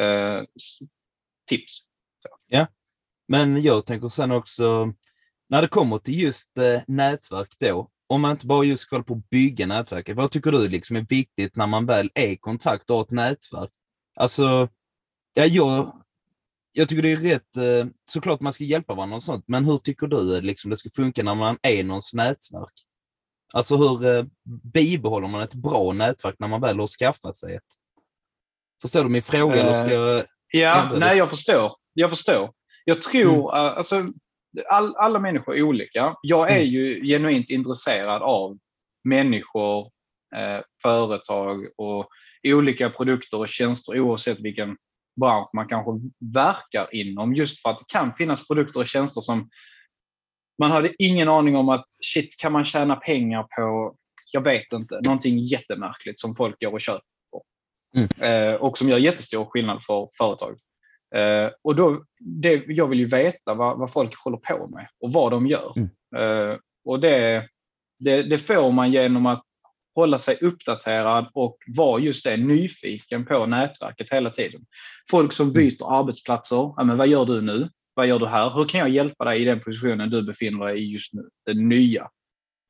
Eh, 0.03 0.43
tips. 1.49 1.79
Men 3.29 3.63
jag 3.63 3.87
tänker 3.87 4.09
sen 4.09 4.31
också, 4.31 4.93
när 5.49 5.63
det 5.63 5.69
kommer 5.69 5.99
till 5.99 6.21
just 6.21 6.59
eh, 6.59 6.81
nätverk 6.87 7.49
då, 7.61 7.91
om 8.07 8.21
man 8.21 8.31
inte 8.31 8.47
bara 8.47 8.65
just 8.65 8.89
kollar 8.89 9.03
på 9.03 9.15
att 9.15 9.31
bygga 9.31 9.67
nätverket, 9.67 10.17
vad 10.17 10.31
tycker 10.31 10.53
du 10.53 10.69
liksom 10.69 10.97
är 10.97 11.07
viktigt 11.09 11.57
när 11.57 11.67
man 11.67 11.87
väl 11.87 12.11
är 12.15 12.27
i 12.27 12.37
kontakt 12.37 12.91
och 12.91 12.97
har 12.97 13.05
ett 13.05 13.11
nätverk? 13.11 13.71
Alltså, 14.17 14.69
ja, 15.35 15.45
jag, 15.45 15.93
jag 16.73 16.89
tycker 16.89 17.03
det 17.03 17.13
är 17.13 17.17
rätt, 17.17 17.57
eh, 17.57 17.93
såklart 18.11 18.41
man 18.41 18.53
ska 18.53 18.65
hjälpa 18.65 18.95
varandra 18.95 19.17
och 19.17 19.23
sånt, 19.23 19.45
men 19.49 19.65
hur 19.65 19.79
tycker 19.79 20.07
du 20.07 20.41
liksom 20.41 20.71
det 20.71 20.77
ska 20.77 20.91
funka 20.91 21.23
när 21.23 21.35
man 21.35 21.59
är 21.63 21.73
i 21.73 21.83
någons 21.83 22.13
nätverk? 22.13 22.73
Alltså 23.53 23.77
hur 23.77 24.17
eh, 24.17 24.25
bibehåller 24.63 25.29
man 25.29 25.43
ett 25.43 25.55
bra 25.55 25.93
nätverk 25.93 26.35
när 26.39 26.49
man 26.49 26.61
väl 26.61 26.81
har 26.81 26.87
skaffat 26.87 27.39
sig 27.39 27.55
ett? 27.55 27.63
Förstår 28.83 29.05
du 29.05 29.11
min 29.11 29.23
fråga? 29.23 29.55
eller 29.55 29.75
ska 29.75 29.93
jag... 29.93 30.25
Ja, 30.49 30.91
nej 30.93 31.11
det. 31.11 31.17
jag 31.17 31.31
förstår. 31.31 31.73
Jag 31.93 32.11
förstår. 32.11 32.53
Jag 32.85 33.03
tror, 33.03 33.57
eh, 33.57 33.77
alltså, 33.77 34.07
all, 34.69 34.97
alla 34.97 35.19
människor 35.19 35.57
är 35.57 35.63
olika. 35.63 36.17
Jag 36.23 36.51
är 36.51 36.57
Mm. 36.61 36.69
ju 36.69 37.05
genuint 37.05 37.51
intresserad 37.51 38.23
av 38.23 38.59
människor, 39.05 39.91
eh, 40.37 40.61
företag 40.83 41.67
och 41.77 42.09
olika 42.47 42.91
produkter 42.91 43.39
och 43.39 43.49
tjänster 43.49 44.01
oavsett 44.01 44.41
vilken 44.41 44.77
bransch 45.21 45.51
man 45.53 45.69
kanske 45.69 45.91
verkar 46.35 46.95
inom. 46.95 47.35
Just 47.35 47.63
för 47.63 47.71
att 47.71 47.79
det 47.79 47.85
kan 47.89 48.15
finnas 48.15 48.49
produkter 48.49 48.81
och 48.81 48.87
tjänster 48.87 49.21
som 49.21 49.49
man 50.59 50.71
hade 50.71 50.95
ingen 50.99 51.29
aning 51.29 51.57
om 51.57 51.69
att 51.69 51.87
shit, 52.01 52.41
kan 52.41 52.53
man 52.53 52.65
tjäna 52.65 52.97
pengar 52.97 53.43
på, 53.43 53.95
jag 54.33 54.41
vet 54.41 54.73
inte, 54.73 55.01
någonting 55.01 55.39
jättemärkligt 55.39 56.21
som 56.21 56.35
folk 56.35 56.61
går 56.61 56.73
och 56.73 56.81
köper. 56.81 57.03
Eh, 58.21 58.55
och 58.55 58.79
som 58.79 58.89
gör 58.89 58.99
jättestor 58.99 59.45
skillnad 59.45 59.85
för 59.85 60.09
företag. 60.19 60.57
Eh, 61.17 61.51
och 61.63 61.77
då, 61.77 62.05
det, 62.19 62.65
jag 62.67 62.87
vill 62.87 62.99
ju 62.99 63.07
veta 63.07 63.55
vad, 63.55 63.79
vad 63.79 63.93
folk 63.93 64.25
håller 64.25 64.37
på 64.37 64.67
med 64.67 64.89
och 65.01 65.13
vad 65.13 65.33
de 65.33 65.47
gör. 65.47 65.73
Mm. 65.77 65.91
Eh, 66.17 66.59
och 66.85 67.01
det, 67.01 67.49
det, 67.99 68.23
det 68.23 68.39
får 68.39 68.73
man 68.73 68.93
genom 68.93 69.27
att 69.27 69.45
hålla 69.95 70.19
sig 70.19 70.39
uppdaterad 70.41 71.31
och 71.33 71.57
vara 71.67 72.01
just 72.01 72.25
det, 72.25 72.37
nyfiken 72.37 73.25
på 73.25 73.47
nätverket 73.47 74.13
hela 74.13 74.31
tiden. 74.31 74.61
Folk 75.11 75.33
som 75.33 75.53
byter 75.53 75.99
arbetsplatser. 75.99 76.73
Ja, 76.77 76.85
men 76.85 76.97
vad 76.97 77.09
gör 77.09 77.25
du 77.25 77.41
nu? 77.41 77.69
Vad 77.95 78.07
gör 78.07 78.19
du 78.19 78.27
här? 78.27 78.51
Hur 78.51 78.65
kan 78.65 78.81
jag 78.81 78.89
hjälpa 78.89 79.25
dig 79.25 79.43
i 79.43 79.45
den 79.45 79.61
positionen 79.61 80.11
du 80.11 80.23
befinner 80.23 80.67
dig 80.67 80.79
i 80.79 80.93
just 80.93 81.13
nu? 81.13 81.29
Det 81.47 81.55
nya. 81.55 82.09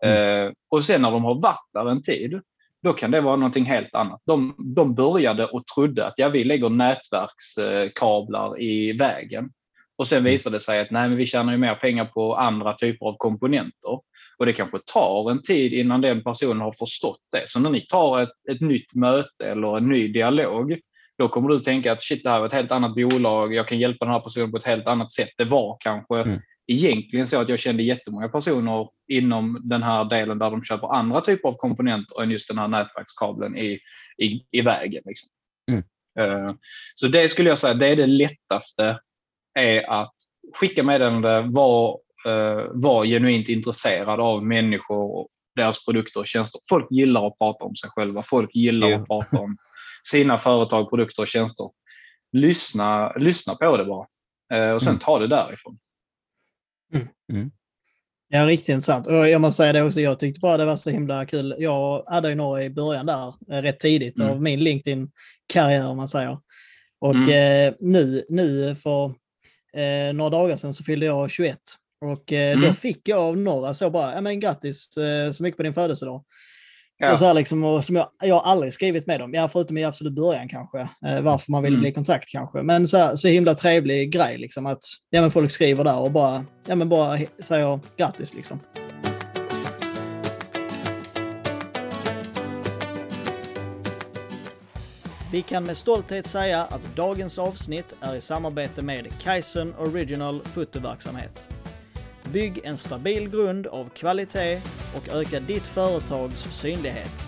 Eh, 0.04 0.52
och 0.70 0.84
sen 0.84 1.02
när 1.02 1.10
de 1.10 1.24
har 1.24 1.34
varit 1.34 1.68
där 1.72 1.90
en 1.90 2.02
tid, 2.02 2.40
då 2.84 2.92
kan 2.92 3.10
det 3.10 3.20
vara 3.20 3.36
någonting 3.36 3.64
helt 3.64 3.94
annat. 3.94 4.20
De, 4.26 4.54
de 4.76 4.94
började 4.94 5.46
och 5.46 5.66
trodde 5.66 6.06
att 6.06 6.14
ja, 6.16 6.28
vi 6.28 6.44
lägger 6.44 6.68
nätverkskablar 6.68 8.62
i 8.62 8.92
vägen. 8.92 9.50
Och 9.98 10.06
sen 10.06 10.24
visade 10.24 10.56
det 10.56 10.60
sig 10.60 10.80
att 10.80 10.90
nej, 10.90 11.08
men 11.08 11.18
vi 11.18 11.26
tjänar 11.26 11.52
ju 11.52 11.58
mer 11.58 11.74
pengar 11.74 12.04
på 12.04 12.36
andra 12.36 12.74
typer 12.74 13.06
av 13.06 13.16
komponenter. 13.18 14.00
Och 14.38 14.46
det 14.46 14.52
kanske 14.52 14.78
tar 14.92 15.30
en 15.30 15.42
tid 15.42 15.72
innan 15.72 16.00
den 16.00 16.22
personen 16.22 16.60
har 16.60 16.72
förstått 16.72 17.20
det. 17.32 17.42
Så 17.46 17.60
när 17.60 17.70
ni 17.70 17.86
tar 17.86 18.22
ett, 18.22 18.48
ett 18.50 18.60
nytt 18.60 18.94
möte 18.94 19.46
eller 19.46 19.76
en 19.76 19.88
ny 19.88 20.08
dialog, 20.08 20.78
då 21.18 21.28
kommer 21.28 21.48
du 21.48 21.58
tänka 21.58 21.92
att 21.92 22.02
shit, 22.02 22.22
det 22.22 22.30
här 22.30 22.38
var 22.38 22.46
ett 22.46 22.52
helt 22.52 22.70
annat 22.70 22.94
bolag. 22.94 23.54
Jag 23.54 23.68
kan 23.68 23.78
hjälpa 23.78 24.04
den 24.04 24.14
här 24.14 24.20
personen 24.20 24.50
på 24.50 24.56
ett 24.56 24.66
helt 24.66 24.86
annat 24.86 25.12
sätt. 25.12 25.30
Det 25.36 25.44
var 25.44 25.76
kanske 25.80 26.16
Mm. 26.20 26.40
Egentligen 26.66 27.26
så 27.26 27.40
att 27.40 27.48
jag 27.48 27.58
kände 27.58 27.82
jättemånga 27.82 28.28
personer 28.28 28.88
inom 29.08 29.60
den 29.64 29.82
här 29.82 30.04
delen 30.04 30.38
där 30.38 30.50
de 30.50 30.62
köper 30.62 30.94
andra 30.94 31.20
typer 31.20 31.48
av 31.48 31.52
komponenter 31.56 32.22
än 32.22 32.30
just 32.30 32.48
den 32.48 32.58
här 32.58 32.68
nätverkskabeln 32.68 33.56
i, 33.56 33.78
i, 34.18 34.46
i 34.50 34.60
vägen. 34.60 35.02
Liksom. 35.06 35.28
Mm. 35.70 35.84
Eh, 36.18 36.54
Så 36.94 37.08
det 37.08 37.28
skulle 37.28 37.48
jag 37.48 37.58
säga, 37.58 37.74
det 37.74 37.86
är 37.88 37.96
det 37.96 38.06
lättaste, 38.06 38.98
är 39.58 39.90
att 40.02 40.14
skicka 40.54 40.82
meddelande, 40.82 41.40
vara 41.52 41.96
uh, 42.28 42.70
var 42.72 43.04
genuint 43.04 43.48
intresserad 43.48 44.20
av 44.20 44.44
människor 44.46 45.16
och 45.18 45.28
deras 45.56 45.84
produkter 45.84 46.20
och 46.20 46.26
tjänster. 46.26 46.60
Folk 46.68 46.86
gillar 46.90 47.26
att 47.26 47.38
prata 47.38 47.64
om 47.64 47.76
sig 47.76 47.90
själva. 47.90 48.22
Folk 48.22 48.54
gillar 48.54 48.88
Ja. 48.88 48.96
att 48.98 49.06
prata 49.06 49.38
om 49.40 49.56
sina 50.02 50.38
företag, 50.38 50.90
produkter 50.90 51.22
och 51.22 51.28
tjänster. 51.28 51.70
lyssna, 52.32 53.12
lyssna 53.12 53.54
på 53.54 53.76
det 53.76 53.84
bara. 53.84 54.06
Eh, 54.54 54.74
och 54.74 54.82
sen 54.82 54.88
Mm. 54.88 55.00
ta 55.00 55.18
det 55.18 55.26
därifrån. 55.26 55.78
Ja, 58.28 58.46
riktigt 58.46 58.68
intressant. 58.68 59.06
Och 59.06 59.28
jag 59.28 59.40
måste 59.40 59.56
säga 59.56 59.72
det 59.72 59.82
också, 59.82 60.00
jag 60.00 60.18
tyckte 60.18 60.40
bara 60.40 60.56
det 60.56 60.64
var 60.64 60.76
så 60.76 60.90
himla 60.90 61.26
kul. 61.26 61.54
Jag 61.58 62.04
hade 62.06 62.28
ju 62.28 62.34
några 62.34 62.64
i 62.64 62.70
början 62.70 63.06
där, 63.06 63.34
eh, 63.52 63.62
rätt 63.62 63.80
tidigt 63.80 64.18
Mm. 64.18 64.30
av 64.30 64.42
min 64.42 64.60
LinkedIn-karriär 64.60 65.86
om 65.86 65.96
man 65.96 66.08
säger. 66.08 66.38
Och 67.00 67.14
Mm. 67.14 67.68
eh, 67.68 67.74
nu, 67.80 68.24
nu 68.28 68.74
för 68.74 69.04
eh, 69.76 70.14
några 70.14 70.30
dagar 70.30 70.56
sedan 70.56 70.74
så 70.74 70.84
fyllde 70.84 71.06
jag 71.06 71.30
21. 71.30 71.58
Och 72.00 72.32
eh, 72.32 72.56
då 72.56 72.62
Mm. 72.64 72.74
fick 72.74 73.08
jag 73.08 73.18
av 73.18 73.36
några 73.38 73.74
så 73.74 73.90
bara, 73.90 74.14
ja 74.14 74.20
men 74.20 74.40
grattis 74.40 74.96
eh, 74.96 75.32
så 75.32 75.42
mycket 75.42 75.56
på 75.56 75.62
din 75.62 75.74
födelsedag. 75.74 76.24
Ja. 77.04 77.12
Och 77.12 77.18
så 77.18 77.24
här 77.24 77.34
liksom, 77.34 77.64
och 77.64 77.84
som 77.84 77.96
jag, 77.96 78.08
jag 78.22 78.34
har 78.34 78.50
aldrig 78.52 78.72
skrivit 78.72 79.06
med 79.06 79.20
dem, 79.20 79.34
ja, 79.34 79.48
förutom 79.48 79.78
i 79.78 79.84
absolut 79.84 80.12
början 80.14 80.48
kanske, 80.48 80.80
eh, 80.80 81.20
varför 81.20 81.50
man 81.52 81.62
vill 81.62 81.72
Mm. 81.72 81.80
bli 81.82 81.92
kontakt 81.92 82.28
kanske. 82.28 82.62
Men 82.62 82.88
så, 82.88 82.96
här, 82.98 83.16
så 83.16 83.28
himla 83.28 83.54
trevlig 83.54 84.12
grej 84.12 84.38
liksom 84.38 84.66
att 84.66 84.82
ja, 85.10 85.20
men 85.20 85.30
folk 85.30 85.50
skriver 85.50 85.84
där 85.84 85.98
och 86.00 86.10
bara, 86.10 86.44
ja, 86.66 86.74
men 86.74 86.88
bara 86.88 87.18
säger 87.42 87.80
grattis 87.96 88.34
liksom. 88.34 88.60
Vi 95.32 95.42
kan 95.42 95.64
med 95.64 95.76
stolthet 95.76 96.26
säga 96.26 96.62
att 96.62 96.96
dagens 96.96 97.38
avsnitt 97.38 97.94
är 98.00 98.14
i 98.16 98.20
samarbete 98.20 98.82
med 98.82 99.06
Kaizen 99.22 99.74
Original 99.78 100.40
fotoverksamhet. 100.44 101.48
Bygg 102.34 102.60
en 102.64 102.78
stabil 102.78 103.28
grund 103.28 103.66
av 103.66 103.88
kvalitet 103.88 104.60
och 104.96 105.08
öka 105.08 105.40
ditt 105.40 105.66
företags 105.66 106.40
synlighet. 106.40 107.26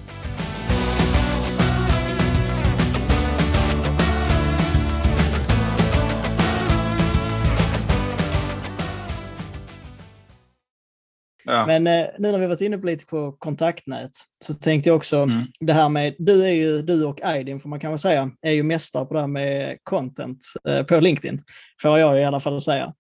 Ja. 11.49 11.67
Men 11.67 11.87
eh, 11.87 12.07
nu 12.19 12.33
när 12.33 12.39
vi 12.39 12.47
varit 12.47 12.61
inne 12.61 12.79
på 12.79 12.87
lite 12.87 13.07
på 13.07 13.33
kontaktnät 13.33 14.11
så 14.41 14.55
tänkte 14.55 14.89
jag 14.91 14.97
också 14.97 15.17
Mm. 15.17 15.47
det 15.61 15.73
här 15.73 15.89
med, 15.89 16.15
du 16.19 16.45
är 16.45 16.53
ju, 16.53 16.83
du 16.83 17.05
och 17.05 17.23
Aidin 17.23 17.61
får 17.61 17.69
man 17.69 17.81
kanske 17.81 18.09
säga, 18.09 18.31
är 18.41 18.53
ju 18.53 18.63
mästare 18.63 19.05
på 19.07 19.15
det 19.15 19.21
här 19.21 19.27
med 19.27 19.79
content 19.83 20.45
eh, 20.69 20.83
på 20.83 21.01
LinkedIn. 21.01 21.43
Får 21.83 21.99
jag 21.99 22.21
i 22.21 22.25
alla 22.25 22.41
fall 22.41 22.61
säga. 22.61 22.95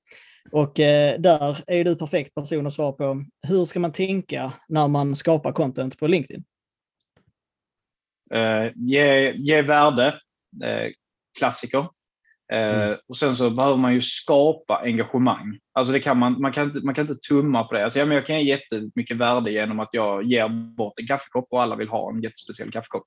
Och 0.52 0.80
eh, 0.80 1.20
där 1.20 1.58
är 1.66 1.84
du 1.84 1.96
perfekt 1.96 2.34
person 2.34 2.66
att 2.66 2.72
svara 2.72 2.92
på. 2.92 3.24
Hur 3.46 3.64
ska 3.64 3.80
man 3.80 3.92
tänka 3.92 4.52
när 4.68 4.88
man 4.88 5.16
skapar 5.16 5.52
content 5.52 5.98
på 5.98 6.06
LinkedIn? 6.06 6.44
Eh, 8.34 8.72
ge, 8.74 9.32
ge 9.32 9.62
värde, 9.62 10.06
eh, 10.64 10.92
klassiker. 11.38 11.86
Eh, 12.52 12.58
Mm. 12.58 12.98
Och 13.08 13.16
sen 13.16 13.36
så 13.36 13.50
behöver 13.50 13.76
man 13.76 13.94
ju 13.94 14.00
skapa 14.00 14.80
engagemang. 14.84 15.58
Alltså 15.74 15.92
det 15.92 16.00
kan 16.00 16.18
man, 16.18 16.40
man, 16.40 16.52
kan 16.52 16.64
inte, 16.64 16.80
man 16.80 16.94
kan 16.94 17.08
inte 17.08 17.28
tumma 17.28 17.64
på 17.64 17.74
det. 17.74 17.84
Alltså, 17.84 17.98
ja, 17.98 18.04
men 18.04 18.14
jag 18.14 18.26
kan 18.26 18.40
ge 18.40 18.50
jättemycket 18.50 19.16
värde 19.16 19.50
genom 19.50 19.80
att 19.80 19.88
jag 19.92 20.24
ger 20.24 20.48
bort 20.76 21.00
en 21.00 21.06
kaffekopp 21.06 21.46
och 21.50 21.62
alla 21.62 21.76
vill 21.76 21.88
ha 21.88 22.10
en 22.10 22.22
jättespeciell 22.22 22.70
kaffekopp. 22.70 23.04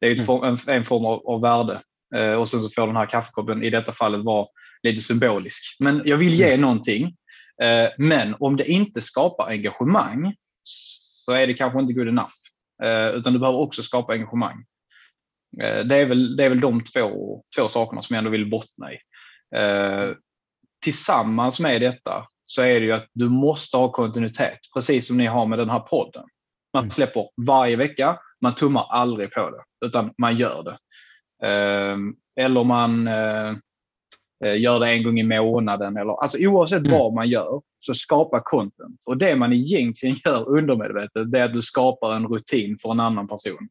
Det 0.00 0.06
är 0.06 0.16
form, 0.16 0.44
en, 0.44 0.76
en 0.76 0.84
form 0.84 1.06
av, 1.06 1.26
av 1.26 1.40
värde. 1.40 1.82
Eh, 2.16 2.32
och 2.32 2.48
sen 2.48 2.60
så 2.60 2.68
får 2.68 2.86
den 2.86 2.96
här 2.96 3.06
kaffekoppen 3.06 3.62
i 3.62 3.70
detta 3.70 3.92
fallet 3.92 4.20
vara 4.20 4.46
lite 4.82 5.02
symbolisk. 5.02 5.76
Men 5.78 6.02
jag 6.04 6.16
vill 6.16 6.34
ge 6.34 6.56
någonting. 6.56 7.04
Eh, 7.62 7.88
men 7.98 8.34
om 8.38 8.56
det 8.56 8.70
inte 8.70 9.00
skapar 9.00 9.46
engagemang 9.48 10.34
så 10.64 11.32
är 11.32 11.46
det 11.46 11.54
kanske 11.54 11.80
inte 11.80 11.92
good 11.92 12.08
enough. 12.08 12.34
Eh, 12.82 13.08
utan 13.08 13.32
du 13.32 13.38
behöver 13.38 13.58
också 13.58 13.82
skapa 13.82 14.12
engagemang. 14.12 14.64
Eh, 15.62 15.84
det, 15.84 15.96
är 15.96 16.06
väl, 16.06 16.36
det 16.36 16.44
är 16.44 16.48
väl 16.48 16.60
de 16.60 16.84
två, 16.84 17.42
två 17.56 17.68
sakerna 17.68 18.02
som 18.02 18.14
jag 18.14 18.18
ändå 18.18 18.30
vill 18.30 18.50
bottna 18.50 18.92
i. 18.92 18.96
Eh, 19.56 20.10
tillsammans 20.84 21.60
med 21.60 21.80
detta 21.80 22.26
så 22.46 22.62
är 22.62 22.80
det 22.80 22.86
ju 22.86 22.92
att 22.92 23.06
du 23.12 23.28
måste 23.28 23.76
ha 23.76 23.92
kontinuitet, 23.92 24.58
precis 24.74 25.06
som 25.06 25.16
ni 25.16 25.26
har 25.26 25.46
med 25.46 25.58
den 25.58 25.70
här 25.70 25.80
podden. 25.80 26.24
Man 26.74 26.82
Mm. 26.82 26.90
släpper 26.90 27.28
varje 27.46 27.76
vecka, 27.76 28.18
man 28.40 28.54
tummar 28.54 28.86
aldrig 28.90 29.30
på 29.32 29.50
det, 29.50 29.86
utan 29.86 30.10
man 30.18 30.36
gör 30.36 30.62
det. 30.62 30.78
Eh, 31.48 31.96
eller 32.44 32.64
man 32.64 33.06
eh, 33.08 33.54
gör 34.56 34.80
det 34.80 34.86
en 34.92 35.02
gång 35.02 35.18
i 35.18 35.22
månaden. 35.22 35.96
Eller, 35.96 36.22
alltså 36.22 36.38
oavsett 36.38 36.86
Mm. 36.86 36.98
vad 36.98 37.12
man 37.14 37.28
gör, 37.28 37.62
så 37.80 37.94
skapa 37.94 38.40
content. 38.44 39.02
Och 39.06 39.16
det 39.16 39.36
man 39.36 39.52
egentligen 39.52 40.16
gör 40.24 40.48
undermedvetet, 40.58 41.32
det 41.32 41.38
är 41.38 41.44
att 41.44 41.54
du 41.54 41.62
skapar 41.62 42.14
en 42.14 42.26
rutin 42.26 42.76
för 42.82 42.90
en 42.90 43.00
annan 43.00 43.28
person. 43.28 43.68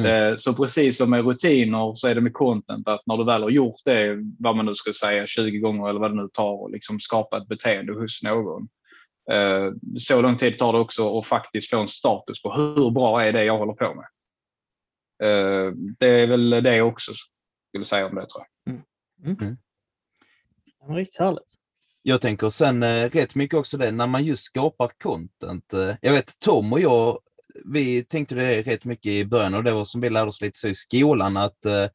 Mm. 0.00 0.30
Eh, 0.30 0.36
Så 0.36 0.54
precis 0.54 0.96
som 0.98 1.10
med 1.10 1.24
rutiner 1.24 1.94
så 1.94 2.08
är 2.08 2.14
det 2.14 2.20
med 2.20 2.32
content 2.32 2.88
att 2.88 3.02
när 3.06 3.16
du 3.16 3.24
väl 3.24 3.42
har 3.42 3.50
gjort 3.50 3.80
det, 3.84 4.16
vad 4.38 4.56
man 4.56 4.66
nu 4.66 4.74
ska 4.74 4.92
säga, 4.92 5.26
20 5.26 5.58
gånger 5.58 5.88
eller 5.88 6.00
vad 6.00 6.10
det 6.10 6.22
nu 6.22 6.28
tar 6.32 6.62
och 6.62 6.70
liksom 6.70 7.00
skapa 7.00 7.36
ett 7.38 7.48
beteende 7.48 7.92
hos 7.92 8.22
någon. 8.22 8.68
Eh, 9.32 9.70
Så 9.98 10.20
lång 10.22 10.36
tid 10.38 10.58
tar 10.58 10.72
det 10.72 10.78
också 10.78 11.18
att 11.18 11.26
faktiskt 11.26 11.70
få 11.70 11.80
en 11.80 11.88
status 11.88 12.42
på 12.42 12.52
hur 12.52 12.90
bra 12.90 13.24
är 13.24 13.32
det 13.32 13.44
jag 13.44 13.58
håller 13.58 13.72
på 13.72 13.94
med. 13.94 14.06
Eh, 15.28 15.72
Det 15.98 16.08
är 16.08 16.26
väl 16.26 16.50
det 16.50 16.76
jag 16.76 16.88
också 16.88 17.12
skulle 17.68 17.84
säga 17.84 18.06
om 18.06 18.14
det 18.14 18.26
tror 18.26 18.44
jag. 18.64 18.74
Det 20.80 20.88
var 20.88 20.96
riktigt 20.96 21.20
härligt. 21.20 21.52
Jag 22.02 22.20
tänker 22.20 22.48
sen 22.48 22.82
eh, 22.82 23.10
rätt 23.10 23.34
mycket 23.34 23.58
också 23.58 23.76
det, 23.78 23.90
när 23.90 24.06
man 24.06 24.24
just 24.24 24.42
skapar 24.44 24.90
content. 25.02 25.72
Eh, 25.72 25.94
jag 26.00 26.12
vet 26.12 26.38
Tom 26.44 26.72
och 26.72 26.80
jag, 26.80 27.18
vi 27.64 28.04
tänkte 28.04 28.34
det 28.34 28.62
rätt 28.62 28.84
mycket 28.84 29.10
i 29.10 29.24
början 29.24 29.54
och 29.54 29.64
det 29.64 29.72
var 29.72 29.84
som 29.84 30.00
vi 30.00 30.10
lärde 30.10 30.28
oss 30.28 30.40
lite 30.40 30.58
så 30.58 30.68
i 30.68 30.74
skolan 30.74 31.36
att 31.36 31.64
eh, 31.64 31.86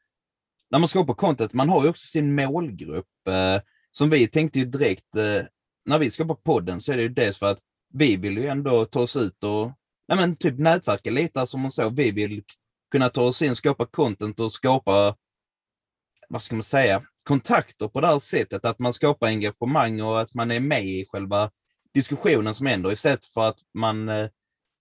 när 0.70 0.80
man 0.80 0.88
skapar 0.88 1.14
content, 1.14 1.54
man 1.54 1.70
har 1.70 1.84
ju 1.84 1.90
också 1.90 2.08
sin 2.08 2.36
målgrupp. 2.36 3.28
Eh, 3.28 3.62
som 3.92 4.10
vi 4.10 4.28
tänkte 4.28 4.60
ju 4.60 4.66
direkt, 4.66 5.16
eh, 5.16 5.42
när 5.86 6.00
vi 6.00 6.10
skapar 6.10 6.36
podden 6.36 6.82
så 6.82 6.92
är 6.92 6.98
det 6.98 7.04
ju 7.04 7.10
dels 7.10 7.40
för 7.40 7.52
att 7.52 7.60
vi 7.94 8.16
vill 8.16 8.38
ju 8.38 8.48
ändå 8.48 8.86
ta 8.86 9.00
oss 9.00 9.16
ut 9.16 9.44
och 9.44 9.72
nej 10.08 10.18
men, 10.18 10.36
typ 10.36 10.60
nätverka 10.60 11.12
lite, 11.12 11.46
som 11.46 11.62
man 11.62 11.72
så. 11.72 11.90
Vi 11.90 12.12
vill 12.12 12.44
kunna 12.92 13.10
ta 13.10 13.22
oss 13.22 13.42
in, 13.42 13.56
skapa 13.56 13.86
content 13.86 14.40
och 14.40 14.52
skapa, 14.52 15.16
vad 16.30 16.42
ska 16.42 16.56
man 16.56 16.64
säga, 16.64 17.04
kontakter 17.24 17.88
på 17.88 18.02
det 18.02 18.08
här 18.08 18.20
sättet, 18.20 18.66
att 18.66 18.80
man 18.80 18.94
skapar 18.94 19.28
engagemang 19.28 20.02
och 20.02 20.22
att 20.22 20.34
man 20.34 20.52
är 20.52 20.60
med 20.60 20.86
i 20.86 21.06
själva 21.10 21.52
diskussionen 21.94 22.54
som 22.54 22.66
händer 22.66 22.92
istället 22.92 23.26
för 23.26 23.50
att 23.50 23.60
man 23.74 24.10
eh, 24.10 24.30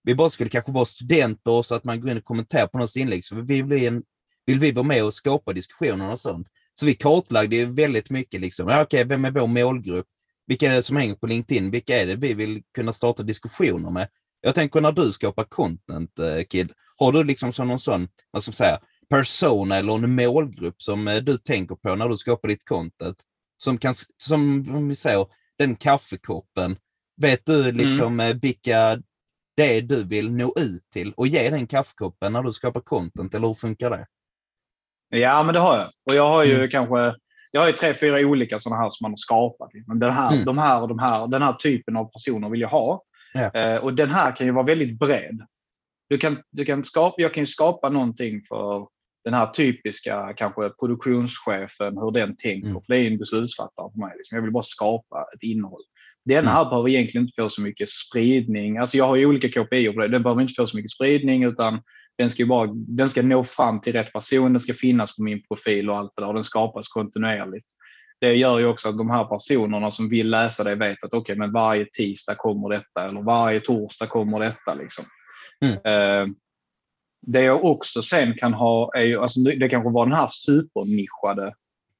vi 0.07 0.15
bara 0.15 0.29
skulle 0.29 0.49
kanske 0.49 0.71
vara 0.71 0.85
studenter 0.85 1.61
så 1.61 1.75
att 1.75 1.83
man 1.83 2.01
går 2.01 2.11
in 2.11 2.17
och 2.17 2.23
kommenterar 2.23 2.67
på 2.67 2.77
någons 2.77 2.97
inlägg. 2.97 3.25
Så 3.25 3.35
vi 3.35 3.61
vill, 3.61 3.87
en, 3.87 4.03
vill 4.45 4.59
vi 4.59 4.71
vara 4.71 4.85
med 4.85 5.03
och 5.03 5.13
skapa 5.13 5.53
diskussioner 5.53 6.11
och 6.11 6.19
sånt. 6.19 6.47
Så 6.73 6.85
vi 6.85 6.93
kartlagde 6.93 7.55
ju 7.55 7.73
väldigt 7.73 8.09
mycket. 8.09 8.41
Liksom. 8.41 8.67
Ja, 8.67 8.81
okej, 8.81 9.05
vem 9.05 9.25
är 9.25 9.31
vår 9.31 9.47
målgrupp? 9.47 10.05
Vilka 10.45 10.71
är 10.71 10.75
det 10.75 10.83
som 10.83 10.95
hänger 10.95 11.15
på 11.15 11.27
LinkedIn? 11.27 11.71
Vilka 11.71 12.01
är 12.01 12.07
det 12.07 12.15
vi 12.15 12.33
vill 12.33 12.63
kunna 12.75 12.93
starta 12.93 13.23
diskussioner 13.23 13.89
med? 13.89 14.07
Jag 14.41 14.55
tänker 14.55 14.81
när 14.81 14.91
du 14.91 15.11
skapar 15.11 15.43
content, 15.43 16.19
eh, 16.19 16.43
Kid, 16.49 16.71
har 16.97 17.11
du 17.11 17.23
liksom 17.23 17.53
som 17.53 17.67
någon 17.67 17.79
sån, 17.79 18.07
vad 18.31 18.43
ska 18.43 18.49
man 18.49 18.55
säga, 18.55 18.79
persona 19.09 19.77
eller 19.77 19.93
en 19.93 20.15
målgrupp 20.15 20.81
som 20.81 21.07
eh, 21.07 21.17
du 21.17 21.37
tänker 21.37 21.75
på 21.75 21.95
när 21.95 22.09
du 22.09 22.17
skapar 22.17 22.47
ditt 22.47 22.65
content? 22.65 23.17
Som 23.57 23.77
kan, 23.77 23.93
som 24.17 24.75
om 24.75 24.87
vi 24.87 24.95
säger, 24.95 25.25
den 25.57 25.75
kaffekoppen. 25.75 26.77
Vet 27.21 27.45
du 27.45 27.71
liksom 27.71 28.19
eh, 28.19 28.35
vilka 28.41 29.01
det 29.57 29.81
du 29.81 30.03
vill 30.03 30.31
nå 30.31 30.53
ut 30.59 30.89
till 30.93 31.13
och 31.13 31.27
ge 31.27 31.49
den 31.49 31.67
kaffekoppen 31.67 32.33
när 32.33 32.43
du 32.43 32.53
skapar 32.53 32.81
content, 32.81 33.33
eller 33.33 33.47
hur 33.47 33.53
funkar 33.53 33.89
det? 33.89 34.05
Ja, 35.09 35.43
men 35.43 35.53
det 35.53 35.59
har 35.59 35.77
jag. 35.77 35.87
Och 36.09 36.15
jag 36.15 36.27
har 36.29 36.43
ju 36.43 36.55
Mm. 36.55 36.69
kanske 36.69 37.15
jag 37.51 37.61
har 37.61 37.67
ju 37.67 37.73
tre, 37.73 37.93
fyra 37.93 38.19
olika 38.27 38.59
sådana 38.59 38.81
här 38.81 38.89
som 38.89 39.05
man 39.05 39.11
har 39.11 39.17
skapat. 39.17 39.69
Men 39.87 39.99
den 39.99 40.11
här, 40.13 40.33
Mm. 40.33 40.45
de 40.45 40.57
här 40.57 40.81
och 40.81 40.87
de 40.87 40.99
här, 40.99 41.27
den 41.27 41.41
här 41.41 41.53
typen 41.53 41.97
av 41.97 42.05
personer 42.11 42.49
vill 42.49 42.61
jag 42.61 42.69
ha. 42.69 43.03
Ja. 43.33 43.51
Eh, 43.53 43.75
och 43.77 43.93
den 43.93 44.09
här 44.09 44.35
kan 44.35 44.47
ju 44.47 44.53
vara 44.53 44.65
väldigt 44.65 44.99
bred. 44.99 45.45
Du 46.09 46.17
kan, 46.17 46.37
du 46.51 46.65
kan 46.65 46.83
skapa, 46.83 47.15
jag 47.21 47.33
kan 47.33 47.41
ju 47.41 47.47
skapa 47.47 47.89
någonting 47.89 48.41
för 48.49 48.87
den 49.23 49.33
här 49.33 49.47
typiska 49.47 50.33
kanske 50.37 50.69
produktionschefen, 50.69 51.97
hur 51.97 52.11
den 52.11 52.35
tänker. 52.35 52.69
Mm. 52.69 52.81
För 52.81 52.93
det 52.93 52.99
är 52.99 53.07
en 53.11 53.17
beslutsfattare 53.17 53.91
för 53.93 53.99
mig. 53.99 54.13
Liksom. 54.17 54.35
Jag 54.35 54.43
vill 54.43 54.51
bara 54.51 54.63
skapa 54.63 55.25
ett 55.35 55.43
innehåll. 55.43 55.81
Den 56.27 56.37
Mm. 56.37 56.53
här 56.53 56.65
behöver 56.65 56.89
egentligen 56.89 57.25
inte 57.27 57.41
få 57.41 57.49
så 57.49 57.61
mycket 57.61 57.89
spridning. 57.89 58.77
Alltså 58.77 58.97
jag 58.97 59.07
har 59.07 59.15
ju 59.15 59.25
olika 59.25 59.47
KPI 59.47 59.93
på 59.93 60.01
det. 60.01 60.07
Den 60.07 60.23
behöver 60.23 60.41
inte 60.41 60.53
få 60.53 60.67
så 60.67 60.77
mycket 60.77 60.91
spridning 60.91 61.43
utan 61.43 61.81
den 62.17 62.29
ska, 62.29 62.45
bara, 62.45 62.67
den 62.73 63.09
ska 63.09 63.21
nå 63.21 63.43
fram 63.43 63.81
till 63.81 63.93
rätt 63.93 64.13
person, 64.13 64.53
den 64.53 64.59
ska 64.59 64.73
finnas 64.73 65.15
på 65.15 65.23
min 65.23 65.41
profil 65.47 65.89
och 65.89 65.97
allt 65.97 66.11
det 66.15 66.21
där 66.21 66.27
och 66.27 66.33
den 66.33 66.43
skapas 66.43 66.87
kontinuerligt. 66.87 67.65
Det 68.21 68.33
gör 68.33 68.59
ju 68.59 68.65
också 68.65 68.89
att 68.89 68.97
de 68.97 69.09
här 69.09 69.23
personerna 69.25 69.91
som 69.91 70.09
vill 70.09 70.29
läsa 70.29 70.63
det 70.63 70.75
vet 70.75 71.03
att 71.03 71.13
okej, 71.13 71.35
men 71.35 71.51
varje 71.53 71.85
tisdag 71.85 72.35
kommer 72.35 72.69
detta 72.69 73.09
eller 73.09 73.21
varje 73.21 73.59
torsdag 73.59 74.07
kommer 74.07 74.39
detta. 74.39 74.73
Liksom. 74.73 75.05
Mm. 75.65 75.73
Eh, 75.73 76.27
det 77.27 77.41
jag 77.41 77.65
också 77.65 78.01
sen 78.01 78.33
kan 78.33 78.53
ha 78.53 78.91
är 78.95 79.03
ju, 79.03 79.19
alltså 79.21 79.39
det 79.39 79.55
det 79.55 79.69
kanske 79.69 79.89
var 79.89 80.05
den 80.05 80.15
här 80.17 80.27
supernischade 80.27 81.47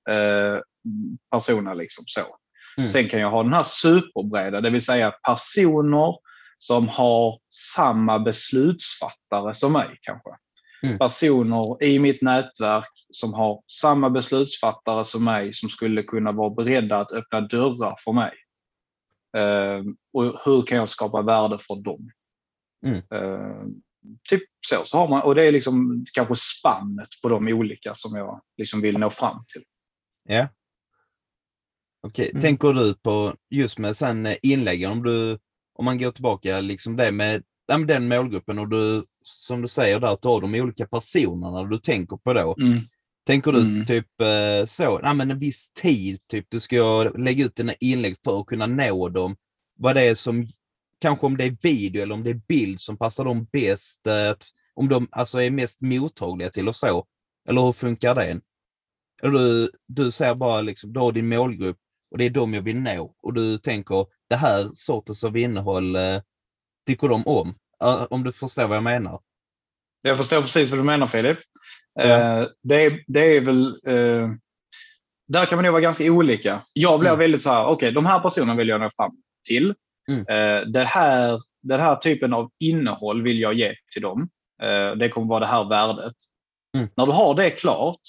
eh, 0.09 0.59
personen. 1.31 1.77
Liksom, 1.77 2.03
så. 2.07 2.21
Mm. 2.77 2.89
Sen 2.89 3.07
kan 3.07 3.19
jag 3.19 3.31
ha 3.31 3.43
den 3.43 3.53
här 3.53 3.63
superbreda, 3.63 4.61
det 4.61 4.69
vill 4.69 4.85
säga 4.85 5.11
personer 5.11 6.15
som 6.57 6.87
har 6.87 7.37
samma 7.75 8.19
beslutsfattare 8.19 9.53
som 9.53 9.73
mig 9.73 9.99
kanske. 10.01 10.29
Mm. 10.83 10.97
Personer 10.97 11.83
i 11.83 11.99
mitt 11.99 12.21
nätverk 12.21 12.91
som 13.13 13.33
har 13.33 13.61
samma 13.81 14.09
beslutsfattare 14.09 15.03
som 15.03 15.23
mig 15.23 15.53
som 15.53 15.69
skulle 15.69 16.03
kunna 16.03 16.31
vara 16.31 16.49
beredda 16.49 16.99
att 16.99 17.11
öppna 17.11 17.41
dörrar 17.41 17.95
för 18.03 18.11
mig. 18.11 18.33
Eh, 19.37 19.83
och 20.13 20.41
hur 20.45 20.61
kan 20.61 20.77
jag 20.77 20.89
skapa 20.89 21.21
värde 21.21 21.57
för 21.59 21.75
dem? 21.75 22.09
Mm. 22.85 22.97
Eh, 22.97 23.65
typ 24.29 24.43
så, 24.67 24.85
så 24.85 24.97
har 24.97 25.07
man, 25.07 25.21
och 25.21 25.35
det 25.35 25.47
är 25.47 25.51
liksom 25.51 26.05
kanske 26.13 26.35
spannet 26.35 27.09
på 27.21 27.29
de 27.29 27.47
olika 27.47 27.95
som 27.95 28.15
jag 28.15 28.41
liksom 28.57 28.81
vill 28.81 28.97
nå 28.97 29.09
fram 29.09 29.43
till. 29.53 29.63
Ja. 30.23 30.47
Okej, 32.07 32.29
Mm. 32.29 32.41
tänker 32.41 32.73
du 32.73 32.93
på 32.93 33.35
just 33.49 33.77
med 33.79 33.97
sen 33.97 34.25
eh, 34.25 34.35
inläggen, 34.41 34.91
om, 34.91 35.03
du, 35.03 35.37
om 35.75 35.85
man 35.85 35.97
går 35.97 36.11
tillbaka 36.11 36.59
liksom 36.61 36.95
det 36.95 37.11
med, 37.11 37.43
den 37.87 38.07
målgruppen 38.07 38.59
och 38.59 38.69
du, 38.69 39.03
som 39.23 39.61
du 39.61 39.67
säger 39.67 39.99
där, 39.99 40.07
att 40.13 40.21
du 40.21 40.27
har 40.27 40.41
de 40.41 40.55
olika 40.55 40.87
personerna 40.87 41.63
du 41.63 41.77
tänker 41.77 42.17
på 42.17 42.33
då. 42.33 42.55
Tänker 43.25 43.51
du 43.51 43.59
Mm. 43.61 43.85
typ 43.85 44.21
eh, 44.21 44.65
så, 44.65 44.99
ja, 45.03 45.13
men 45.13 45.31
en 45.31 45.39
viss 45.39 45.71
tid, 45.71 46.19
typ 46.31 46.45
du 46.49 46.59
ska 46.59 47.03
lägga 47.17 47.45
ut 47.45 47.55
dina 47.55 47.73
inlägg 47.73 48.17
för 48.23 48.39
att 48.39 48.45
kunna 48.45 48.65
nå 48.67 49.09
dem. 49.09 49.35
Vad 49.75 49.95
det 49.95 50.01
är 50.01 50.15
som, 50.15 50.47
kanske 51.01 51.25
om 51.25 51.37
det 51.37 51.43
är 51.43 51.57
video 51.61 52.01
eller 52.01 52.15
om 52.15 52.23
det 52.23 52.29
är 52.29 52.41
bild 52.47 52.79
som 52.81 52.97
passar 52.97 53.25
dem 53.25 53.47
bäst, 53.51 54.07
eh, 54.07 54.33
om 54.73 54.89
de 54.89 55.07
alltså 55.11 55.41
är 55.41 55.51
mest 55.51 55.81
mottagliga 55.81 56.49
till 56.49 56.67
och 56.67 56.75
så. 56.75 57.05
Eller 57.49 57.61
hur 57.61 57.71
funkar 57.71 58.15
det? 58.15 58.41
Eller 59.23 59.31
du, 59.39 59.71
du 59.87 60.11
säger 60.11 60.35
bara 60.35 60.61
liksom, 60.61 60.93
du 60.93 60.99
har 60.99 61.11
din 61.11 61.27
målgrupp 61.29 61.77
och 62.11 62.17
det 62.17 62.25
är 62.25 62.29
dem 62.29 62.53
jag 62.53 62.61
vill 62.61 62.79
nå 62.79 63.15
och 63.23 63.33
du 63.33 63.57
tänker 63.57 64.05
det 64.29 64.35
här 64.35 64.69
sortens 64.73 65.23
av 65.23 65.37
innehåll 65.37 65.95
eh, 65.95 66.21
tycker 66.87 67.07
de 67.07 67.27
om. 67.27 67.55
Om 68.09 68.23
du 68.23 68.31
förstår 68.31 68.67
vad 68.67 68.75
jag 68.75 68.83
menar. 68.83 69.19
Jag 70.01 70.17
förstår 70.17 70.41
precis 70.41 70.69
vad 70.69 70.79
du 70.79 70.83
menar 70.83 71.07
Filip. 71.07 71.37
Ja. 71.93 72.03
Eh, 72.03 72.47
det, 72.63 72.85
är, 72.85 73.03
det 73.07 73.37
är 73.37 73.41
väl... 73.41 73.67
Eh, 73.87 74.29
där 75.27 75.45
kan 75.45 75.57
man 75.57 75.63
nog 75.65 75.71
vara 75.71 75.81
ganska 75.81 76.11
olika. 76.11 76.61
Jag 76.73 76.99
blir 76.99 77.09
Mm. 77.09 77.19
väldigt 77.19 77.41
så 77.41 77.49
här, 77.49 77.65
okej, 77.65 77.91
de 77.91 78.05
här 78.05 78.19
personerna 78.19 78.55
vill 78.55 78.67
jag 78.67 78.81
nå 78.81 78.89
fram 78.97 79.11
till. 79.47 79.73
Mm. 80.11 80.19
Eh, 80.19 80.67
det 80.67 80.83
här, 80.83 81.39
den 81.61 81.79
här 81.79 81.95
typen 81.95 82.33
av 82.33 82.51
innehåll 82.59 83.21
vill 83.21 83.39
jag 83.39 83.53
ge 83.53 83.75
till 83.93 84.01
dem. 84.01 84.29
Det 84.97 85.09
kommer 85.09 85.27
vara 85.27 85.39
det 85.39 85.47
här 85.47 85.69
värdet. 85.69 86.15
Mm. 86.77 86.89
När 86.95 87.05
du 87.05 87.11
har 87.11 87.35
det 87.35 87.49
klart, 87.49 87.99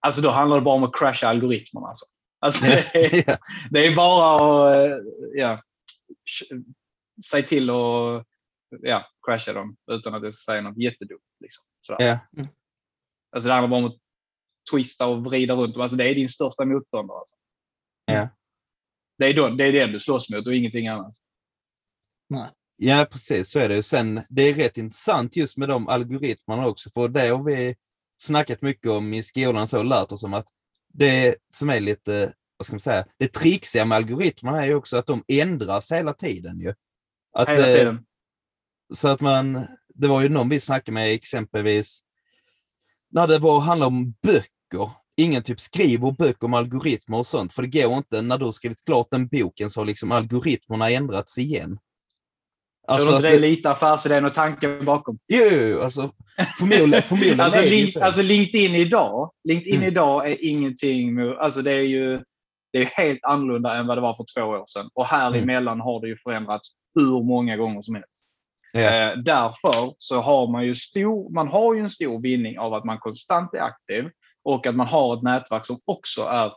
alltså 0.00 0.22
då 0.22 0.30
handlar 0.30 0.56
det 0.56 0.62
bara 0.62 0.74
om 0.74 0.84
att 0.84 0.94
crasha 0.94 1.28
algoritmerna. 1.28 1.86
Alltså. 1.86 2.06
Alltså, 2.42 2.66
det, 2.66 2.94
är, 2.94 3.38
det 3.70 3.86
är 3.86 3.96
bara 3.96 4.70
att 4.70 4.76
eh, 4.76 4.98
ja, 5.34 5.62
säg 7.30 7.46
till 7.46 7.70
och 7.70 8.24
ja, 8.82 9.06
crasha 9.26 9.52
dem 9.52 9.76
utan 9.90 10.14
att 10.14 10.22
jag 10.22 10.32
ska 10.32 10.52
säga 10.52 10.62
något 10.62 10.78
jättedumt. 10.78 11.22
Liksom. 11.40 11.64
Sådär. 11.80 12.18
Ja. 12.30 12.46
Alltså 13.32 13.48
det 13.48 13.54
handlar 13.54 13.68
bara 13.68 13.84
om 13.84 13.90
att 13.90 13.98
twista 14.70 15.06
och 15.06 15.24
vrida 15.24 15.54
runt 15.54 15.74
dem. 15.74 15.82
Alltså 15.82 15.96
det 15.96 16.08
är 16.08 16.14
din 16.14 16.28
största 16.28 16.64
motståndare. 16.64 17.18
Alltså. 17.18 17.34
Ja. 18.04 18.28
Det, 19.18 19.26
är 19.26 19.34
då, 19.34 19.48
det 19.48 19.64
är 19.64 19.72
den 19.72 19.92
du 19.92 20.00
slåss 20.00 20.30
mot 20.30 20.46
och 20.46 20.54
ingenting 20.54 20.88
annat. 20.88 21.14
Ja, 22.76 23.06
precis 23.10 23.50
så 23.50 23.58
är 23.58 23.68
det. 23.68 23.82
Sen, 23.82 24.22
det 24.28 24.42
är 24.42 24.54
rätt 24.54 24.78
intressant 24.78 25.36
just 25.36 25.56
med 25.56 25.68
de 25.68 25.88
algoritmerna 25.88 26.66
också, 26.66 26.90
för 26.90 27.08
det 27.08 27.28
har 27.28 27.42
vi 27.42 27.76
snackat 28.22 28.62
mycket 28.62 28.90
om 28.90 29.14
i 29.14 29.22
skolan 29.22 29.68
så 29.68 29.78
och 29.78 29.84
lärt 29.84 30.12
oss 30.12 30.24
om 30.24 30.34
att 30.34 30.48
det 30.92 31.36
som 31.54 31.70
är 31.70 31.80
lite, 31.80 32.32
vad 32.56 32.66
ska 32.66 32.74
man 32.74 32.80
säga, 32.80 33.06
det 33.18 33.32
trixiga 33.32 33.84
med 33.84 33.96
algoritmerna 33.96 34.62
är 34.62 34.66
ju 34.66 34.74
också 34.74 34.96
att 34.96 35.06
de 35.06 35.24
ändras 35.28 35.92
hela 35.92 36.12
tiden 36.12 36.60
ju. 36.60 36.74
Att, 37.32 37.48
Hela 37.48 37.68
eh, 37.68 37.74
tiden. 37.74 38.04
Så 38.94 39.08
att 39.08 39.20
man, 39.20 39.66
det 39.94 40.08
var 40.08 40.22
ju 40.22 40.28
någon 40.28 40.48
vi 40.48 40.60
snackade 40.60 40.94
med 40.94 41.14
exempelvis, 41.14 42.00
när 43.10 43.26
det 43.26 43.38
var, 43.38 43.60
handlade 43.60 43.96
om 43.96 44.14
böcker. 44.22 44.90
Ingen 45.16 45.42
typ 45.42 45.60
skriver 45.60 46.10
böcker 46.10 46.44
om 46.44 46.54
algoritmer 46.54 47.18
och 47.18 47.26
sånt, 47.26 47.52
för 47.52 47.62
det 47.62 47.82
går 47.82 47.96
inte. 47.96 48.22
När 48.22 48.38
du 48.38 48.44
har 48.44 48.52
skrivit 48.52 48.84
klart 48.84 49.06
den 49.10 49.28
boken 49.28 49.70
så 49.70 49.80
har 49.80 49.86
liksom 49.86 50.12
algoritmerna 50.12 50.90
ändrats 50.90 51.38
igen. 51.38 51.78
Tror 52.88 53.06
du 53.06 53.16
inte 53.16 53.22
det 53.22 53.36
är 53.36 53.40
lite 53.40 53.70
affärsidén 53.70 54.24
och 54.24 54.34
tanken 54.34 54.84
bakom? 54.84 55.18
Jo, 55.28 55.44
jo, 55.50 55.80
alltså 55.80 56.10
förmodligen, 56.58 57.02
förmodligen 57.02 57.40
alltså, 57.40 57.60
är 57.60 57.86
så. 57.86 58.04
alltså 58.04 58.22
LinkedIn 58.22 58.74
idag, 58.74 59.30
LinkedIn 59.48 59.76
Mm. 59.76 59.88
idag 59.88 60.30
är 60.30 60.36
ingenting, 60.40 61.18
alltså 61.38 61.62
det 61.62 61.72
är 61.72 61.82
ju 61.82 62.22
det 62.72 62.78
är 62.78 62.84
helt 62.84 63.24
annorlunda 63.24 63.76
än 63.76 63.86
vad 63.86 63.96
det 63.96 64.00
var 64.02 64.14
för 64.14 64.24
två 64.36 64.46
år 64.46 64.64
sedan. 64.66 64.88
Och 64.94 65.06
här 65.06 65.28
Mm. 65.28 65.42
emellan 65.42 65.80
har 65.80 66.00
det 66.00 66.08
ju 66.08 66.16
förändrats 66.16 66.68
hur 66.94 67.22
många 67.24 67.56
gånger 67.56 67.82
som 67.82 67.94
helst. 67.94 68.26
Ja. 68.72 68.80
Eh, 68.80 69.18
därför 69.18 69.94
så 69.98 70.20
har 70.20 70.46
man 70.52 70.64
ju 70.64 70.74
stor, 70.74 71.30
man 71.34 71.48
har 71.48 71.74
ju 71.74 71.80
en 71.80 71.90
stor 71.90 72.22
vinning 72.22 72.58
av 72.58 72.74
att 72.74 72.84
man 72.84 72.98
konstant 72.98 73.54
är 73.54 73.60
aktiv 73.60 74.04
och 74.44 74.66
att 74.66 74.74
man 74.76 74.86
har 74.86 75.16
ett 75.16 75.22
nätverk 75.22 75.66
som 75.66 75.78
också 75.84 76.22
är 76.22 76.52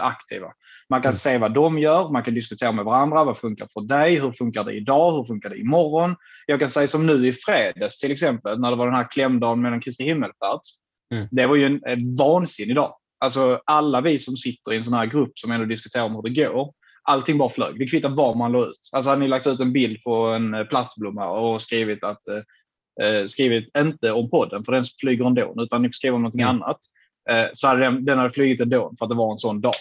aktiva. 0.00 0.46
Man 0.90 1.02
kan 1.02 1.08
Mm. 1.08 1.16
se 1.16 1.38
vad 1.38 1.54
de 1.54 1.78
gör, 1.78 2.10
man 2.12 2.22
kan 2.22 2.34
diskutera 2.34 2.72
med 2.72 2.84
varandra. 2.84 3.24
Vad 3.24 3.38
funkar 3.38 3.68
för 3.72 3.80
dig? 3.80 4.20
Hur 4.20 4.32
funkar 4.32 4.64
det 4.64 4.72
idag? 4.72 5.12
Hur 5.12 5.24
funkar 5.24 5.50
det 5.50 5.56
imorgon? 5.58 6.16
Jag 6.46 6.60
kan 6.60 6.68
säga 6.70 6.88
som 6.88 7.06
nu 7.06 7.26
i 7.26 7.32
fredags 7.32 7.98
till 7.98 8.12
exempel, 8.12 8.60
när 8.60 8.70
det 8.70 8.76
var 8.76 8.86
den 8.86 8.96
här 8.96 9.10
klämdagen 9.10 9.60
mellan 9.62 9.80
Kristi 9.80 10.04
himmelfärds. 10.04 10.68
Mm. 11.14 11.28
Det 11.30 11.46
var 11.46 11.56
ju 11.56 11.66
en, 11.66 11.80
en 11.86 12.16
vansinnig 12.16 12.76
dag. 12.76 12.94
Alltså 13.20 13.60
alla 13.64 14.00
vi 14.00 14.18
som 14.18 14.36
sitter 14.36 14.72
i 14.72 14.76
en 14.76 14.84
sån 14.84 14.94
här 14.94 15.06
grupp 15.06 15.38
som 15.38 15.50
ändå 15.50 15.66
diskuterar 15.66 16.04
om 16.04 16.14
hur 16.14 16.22
det 16.22 16.30
går. 16.44 16.72
Allting 17.08 17.38
bara 17.38 17.48
flög. 17.48 17.78
Det 17.78 17.86
kvittar 17.86 18.08
vad 18.08 18.36
man 18.36 18.52
la 18.52 18.64
ut. 18.66 18.90
Alltså 18.92 19.10
hade 19.10 19.20
ni 19.22 19.28
lagt 19.28 19.46
ut 19.46 19.60
en 19.60 19.72
bild 19.72 20.02
på 20.02 20.14
en 20.26 20.54
eh, 20.54 20.64
plastblomma 20.64 21.28
och 21.28 21.62
skrivit 21.62 22.04
att 22.04 22.22
eh, 22.28 23.06
eh, 23.06 23.26
skrivit 23.26 23.76
inte 23.78 24.12
om 24.12 24.30
podden, 24.30 24.64
för 24.64 24.72
den 24.72 24.84
flyger 25.00 25.24
ändå, 25.24 25.54
utan 25.58 25.82
ni 25.82 25.88
får 25.88 25.92
skriva 25.92 26.16
om 26.16 26.22
någonting 26.22 26.40
Mm. 26.40 26.62
annat. 26.62 26.78
Eh, 27.30 27.46
så 27.52 27.68
hade 27.68 27.80
den, 27.80 28.04
den 28.04 28.18
hade 28.18 28.30
flugit 28.30 28.60
ändå 28.60 28.94
för 28.98 29.04
att 29.04 29.10
det 29.10 29.14
var 29.16 29.32
en 29.32 29.38
sån 29.38 29.60
dag. 29.60 29.74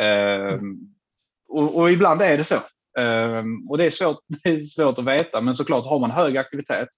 Eh, 0.00 0.60
och, 1.48 1.78
och 1.80 1.90
ibland 1.90 2.22
är 2.22 2.38
det 2.38 2.44
så. 2.44 2.54
Eh, 2.98 3.44
och 3.68 3.78
det 3.78 3.84
är, 3.86 3.90
svårt, 3.90 4.18
det 4.42 4.50
är 4.50 4.58
svårt 4.58 4.98
att 4.98 5.04
veta, 5.04 5.40
men 5.40 5.54
såklart 5.54 5.86
har 5.86 5.98
man 5.98 6.10
hög 6.10 6.36
aktivitet 6.36 6.88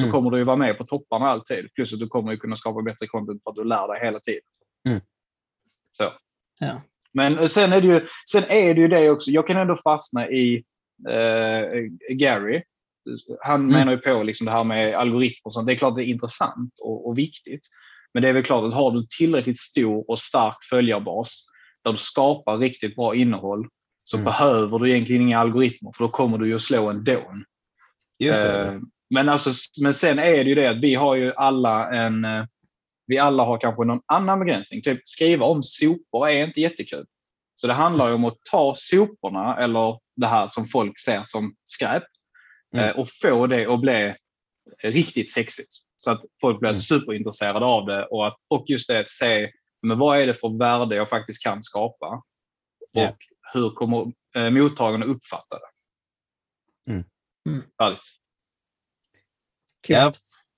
så 0.00 0.02
Mm. 0.04 0.12
kommer 0.12 0.30
du 0.30 0.38
ju 0.38 0.44
vara 0.44 0.56
med 0.56 0.78
på 0.78 0.84
topparna 0.84 1.26
alltid. 1.26 1.74
Plus 1.74 1.92
att 1.92 1.98
du 1.98 2.06
kommer 2.08 2.32
ju 2.32 2.38
kunna 2.38 2.56
skapa 2.56 2.82
bättre 2.82 3.06
content 3.06 3.42
för 3.42 3.50
att 3.50 3.56
du 3.56 3.64
lär 3.64 3.88
dig 3.88 3.98
hela 4.00 4.20
tiden. 4.20 4.40
Mm. 4.88 5.00
Så. 5.98 6.04
Ja. 6.58 6.82
Men 7.12 7.48
sen 7.48 7.72
är, 7.72 7.80
det 7.80 7.86
ju, 7.88 8.06
sen 8.30 8.44
är 8.48 8.74
det 8.74 8.80
ju 8.80 8.88
det 8.88 9.10
också. 9.10 9.30
Jag 9.30 9.46
kan 9.46 9.56
ändå 9.56 9.76
fastna 9.76 10.28
i 10.28 10.64
eh, 11.08 12.14
Gary. 12.16 12.62
Han 13.40 13.60
Mm. 13.60 13.72
menar 13.76 13.92
ju 13.92 13.98
på 13.98 14.22
liksom 14.22 14.44
det 14.46 14.52
här 14.52 14.64
med 14.64 14.94
algoritmer 14.94 15.46
och 15.46 15.52
sånt. 15.52 15.66
Det 15.66 15.72
är 15.72 15.76
klart 15.76 15.90
att 15.90 15.96
det 15.96 16.04
är 16.04 16.12
intressant 16.12 16.72
och, 16.80 17.08
och 17.08 17.18
viktigt. 17.18 17.66
Men 18.14 18.22
det 18.22 18.28
är 18.28 18.32
väl 18.32 18.42
klart 18.42 18.64
att 18.64 18.74
har 18.74 18.90
du 18.90 19.06
tillräckligt 19.18 19.58
stor 19.58 20.10
och 20.10 20.18
stark 20.18 20.56
följarbas 20.70 21.44
där 21.84 21.92
du 21.92 21.98
skapar 21.98 22.58
riktigt 22.58 22.96
bra 22.96 23.14
innehåll 23.14 23.68
så 24.04 24.16
Mm. 24.16 24.24
behöver 24.24 24.78
du 24.78 24.90
egentligen 24.90 25.22
inga 25.22 25.38
algoritmer 25.38 25.92
för 25.96 26.04
då 26.04 26.10
kommer 26.10 26.38
du 26.38 26.46
ju 26.48 26.54
att 26.54 26.62
slå. 26.62 26.92
Just 28.18 28.42
det. 28.42 28.64
Eh, 28.68 28.80
Men, 29.14 29.28
alltså, 29.28 29.50
men 29.82 29.94
sen 29.94 30.18
är 30.18 30.44
det 30.44 30.48
ju 30.50 30.54
det 30.54 30.66
att 30.66 30.80
vi 30.80 30.94
har 30.94 31.14
ju 31.14 31.32
alla 31.36 31.90
en... 31.90 32.24
eh, 32.24 32.44
Vi 33.06 33.18
alla 33.18 33.44
har 33.44 33.58
kanske 33.58 33.84
någon 33.84 34.00
annan 34.06 34.38
begränsning. 34.38 34.82
Typ 34.82 35.00
skriva 35.04 35.46
om 35.46 35.62
sopor 35.62 36.28
är 36.28 36.44
inte 36.46 36.60
jättekul. 36.60 37.06
Så 37.56 37.66
det 37.66 37.72
handlar 37.72 38.08
ju 38.08 38.14
om 38.14 38.24
att 38.24 38.36
ta 38.50 38.74
soporna, 38.76 39.56
eller 39.56 39.98
det 40.16 40.26
här 40.26 40.46
som 40.46 40.66
folk 40.66 40.98
ser 40.98 41.22
som 41.24 41.54
skräp, 41.64 42.02
Mm. 42.74 42.84
eh, 42.88 42.96
och 42.98 43.08
få 43.22 43.46
det 43.46 43.66
att 43.66 43.80
bli 43.80 44.14
riktigt 44.82 45.32
sexigt. 45.32 45.68
Så 46.00 46.10
att 46.10 46.22
folk 46.40 46.60
blir 46.60 46.70
Mm. 46.70 46.80
superintresserade 46.80 47.64
av 47.66 47.86
det 47.86 48.04
och, 48.06 48.26
att, 48.26 48.36
och 48.48 48.64
just 48.68 48.88
det, 48.88 49.08
se 49.08 49.50
men 49.82 49.98
vad 49.98 50.20
är 50.20 50.26
det 50.26 50.34
för 50.34 50.58
värde 50.58 50.96
jag 50.96 51.08
faktiskt 51.08 51.42
kan 51.42 51.62
skapa. 51.62 52.22
Ja. 52.92 53.08
Och 53.08 53.16
hur 53.52 53.70
kommer 53.70 54.12
eh, 54.36 54.50
mottagarna 54.50 55.06
uppfatta 55.06 55.58
det. 55.58 55.68
Mm. 56.92 57.04
Mm. 57.48 57.62
Härligt. 57.78 58.00
Kul. 59.86 59.96
Ja, 59.96 60.12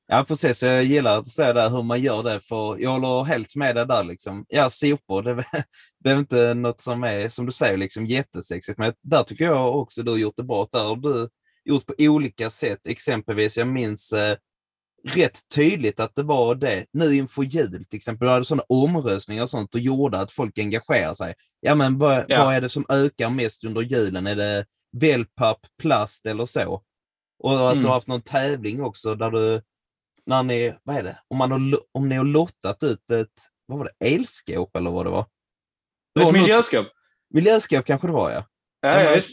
ja, 0.07 0.25
precis. 0.29 0.63
Jag 0.63 0.85
gillar 0.85 1.19
att 1.19 1.29
säga 1.29 1.53
där 1.53 1.71
hur 1.71 1.83
man 1.83 2.01
gör 2.01 2.23
det, 2.23 2.41
för 2.41 2.79
jag 2.79 2.91
håller 2.91 3.25
helt 3.25 3.57
med 3.57 3.77
dig 3.77 3.87
där. 3.87 4.05
Liksom. 4.05 4.45
Ja, 4.49 4.71
sopor, 4.71 5.23
det, 5.23 5.45
det 5.99 6.11
är 6.11 6.19
inte 6.19 6.55
något 6.55 6.81
som 6.81 7.05
är, 7.05 7.29
som 7.29 7.47
du 7.47 7.53
säger, 7.53 7.77
liksom 7.77 8.07
jättesexigt, 8.07 8.79
men 8.79 8.95
där 9.03 9.23
tycker 9.23 9.45
jag 9.45 9.77
också 9.77 10.03
du 10.03 10.11
har 10.11 10.19
gjort 10.19 10.37
det 10.37 10.45
bra. 10.45 10.69
Där 10.73 10.85
har 10.85 10.97
du 10.97 11.29
gjort 11.65 11.87
på 11.87 11.95
olika 11.99 12.51
sätt. 12.51 12.87
Exempelvis, 12.87 13.59
jag 13.59 13.69
minns 13.69 14.13
eh, 14.13 14.37
rätt 15.05 15.39
tydligt 15.55 16.01
att 16.01 16.15
det 16.15 16.23
var 16.23 16.55
det 16.55 16.87
nu 16.93 17.15
inför 17.15 17.43
jul 17.43 17.85
till 17.85 17.97
exempel. 17.97 18.27
Du 18.27 18.33
hade 18.33 18.45
sådana 18.45 18.63
omröstningar 18.69 19.43
och 19.43 19.51
sånt 19.51 19.75
och 19.75 19.81
gjorde 19.81 20.19
att 20.21 20.33
folk 20.33 20.59
engagerar 20.59 21.15
sig. 21.15 21.35
Ja, 21.61 21.75
men 21.75 21.99
vad, 21.99 22.25
Ja. 22.29 22.45
vad 22.45 22.55
är 22.55 22.61
det 22.61 22.69
som 22.69 22.85
ökar 22.89 23.31
mest 23.31 23.65
under 23.65 23.81
julen? 23.83 24.27
Är 24.27 24.37
det 24.37 24.67
wellpapp, 24.93 25.59
plast 25.83 26.27
eller 26.27 26.45
så? 26.47 26.83
Och 27.43 27.55
att 27.55 27.73
Mm. 27.73 27.81
du 27.83 27.87
har 27.87 27.95
haft 27.95 28.07
någon 28.07 28.23
tävling 28.23 28.83
också 28.83 29.15
där 29.15 29.31
du, 29.31 29.63
när 30.27 30.43
ni, 30.43 30.75
vad 30.83 30.97
är 30.97 31.03
det, 31.03 31.19
om, 31.29 31.39
man 31.39 31.51
har, 31.53 31.61
om 31.93 32.09
ni 32.09 32.15
har 32.17 32.25
lottat 32.25 32.83
ut 32.83 33.11
ett, 33.11 33.29
vad 33.67 33.79
var 33.79 33.85
det, 33.99 34.07
elskåp 34.15 34.77
eller 34.77 34.91
vad 34.91 35.07
det 35.07 35.11
var? 35.11 35.27
Det 36.15 36.21
Ett 36.21 36.25
var 36.25 36.33
något- 36.33 36.41
miljöskåp. 36.43 36.87
Miljöskåp 37.35 37.85
kanske 37.85 38.07
det 38.07 38.13
var 38.13 38.31
ja. 38.31 38.47
Ja, 38.81 39.03
Ja, 39.03 39.15
visst. 39.15 39.31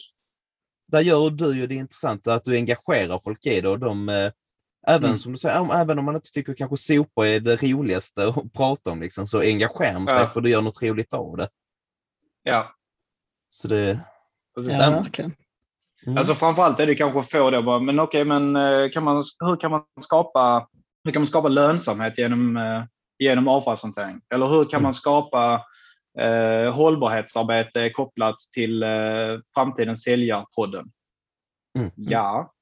där 0.87 1.01
gör 1.01 1.29
du 1.29 1.55
ju 1.55 1.67
det 1.67 1.75
intressanta 1.75 2.33
att 2.33 2.43
du 2.43 2.55
engagerar 2.55 3.19
folk 3.23 3.45
i 3.45 3.61
det 3.61 3.69
och 3.69 3.79
de, 3.79 4.09
eh, 4.09 4.31
även 4.89 5.05
Mm. 5.09 5.17
som 5.19 5.31
du 5.31 5.37
säger, 5.37 5.75
även 5.81 5.99
om 5.99 6.05
man 6.05 6.15
inte 6.15 6.31
tycker 6.31 6.53
kanske 6.53 6.77
sopor 6.77 7.25
är 7.25 7.39
det 7.39 7.55
roligaste 7.63 8.27
att 8.27 8.53
prata 8.57 8.91
om, 8.91 9.01
liksom, 9.01 9.27
så 9.27 9.41
engagerar 9.41 9.93
man 9.99 10.07
sig 10.07 10.15
Ja. 10.17 10.25
för 10.27 10.41
du 10.41 10.49
gör 10.49 10.61
något 10.61 10.83
roligt 10.83 11.13
av 11.13 11.37
det. 11.37 11.49
Ja. 12.43 12.67
Så 13.49 13.67
det. 13.67 13.99
Ja, 14.55 14.89
verkligen. 14.89 15.33
mm. 16.05 16.17
Alltså 16.17 16.33
framförallt 16.33 16.79
är 16.79 16.85
det 16.85 16.95
kanske 16.95 17.19
att 17.19 17.31
få 17.31 17.49
det 17.49 17.61
bara, 17.61 17.79
men 17.79 17.99
okej, 17.99 18.23
men 18.23 18.55
eh, 18.55 18.89
kan 18.91 19.03
man, 19.03 19.23
hur 19.39 19.55
kan 19.59 19.71
man 19.71 19.83
skapa, 19.99 20.67
hur 21.03 21.11
kan 21.11 21.21
man 21.21 21.27
skapa 21.27 21.47
lönsamhet 21.47 22.17
genom, 22.17 22.57
eh, 22.57 22.83
genom 23.19 23.47
avfallshantering? 23.47 24.21
Eller 24.33 24.47
hur 24.47 24.63
kan 24.65 24.77
Mm. 24.77 24.83
man 24.83 24.93
skapa 24.93 25.65
eh, 26.19 26.73
hållbarhetsarbete 26.73 27.89
kopplat 27.89 28.35
till 28.53 28.83
eh, 28.83 28.89
framtidens 29.55 30.03
säljarpodden? 30.03 30.91
Mm. 31.79 31.91
Ja, 31.95 32.53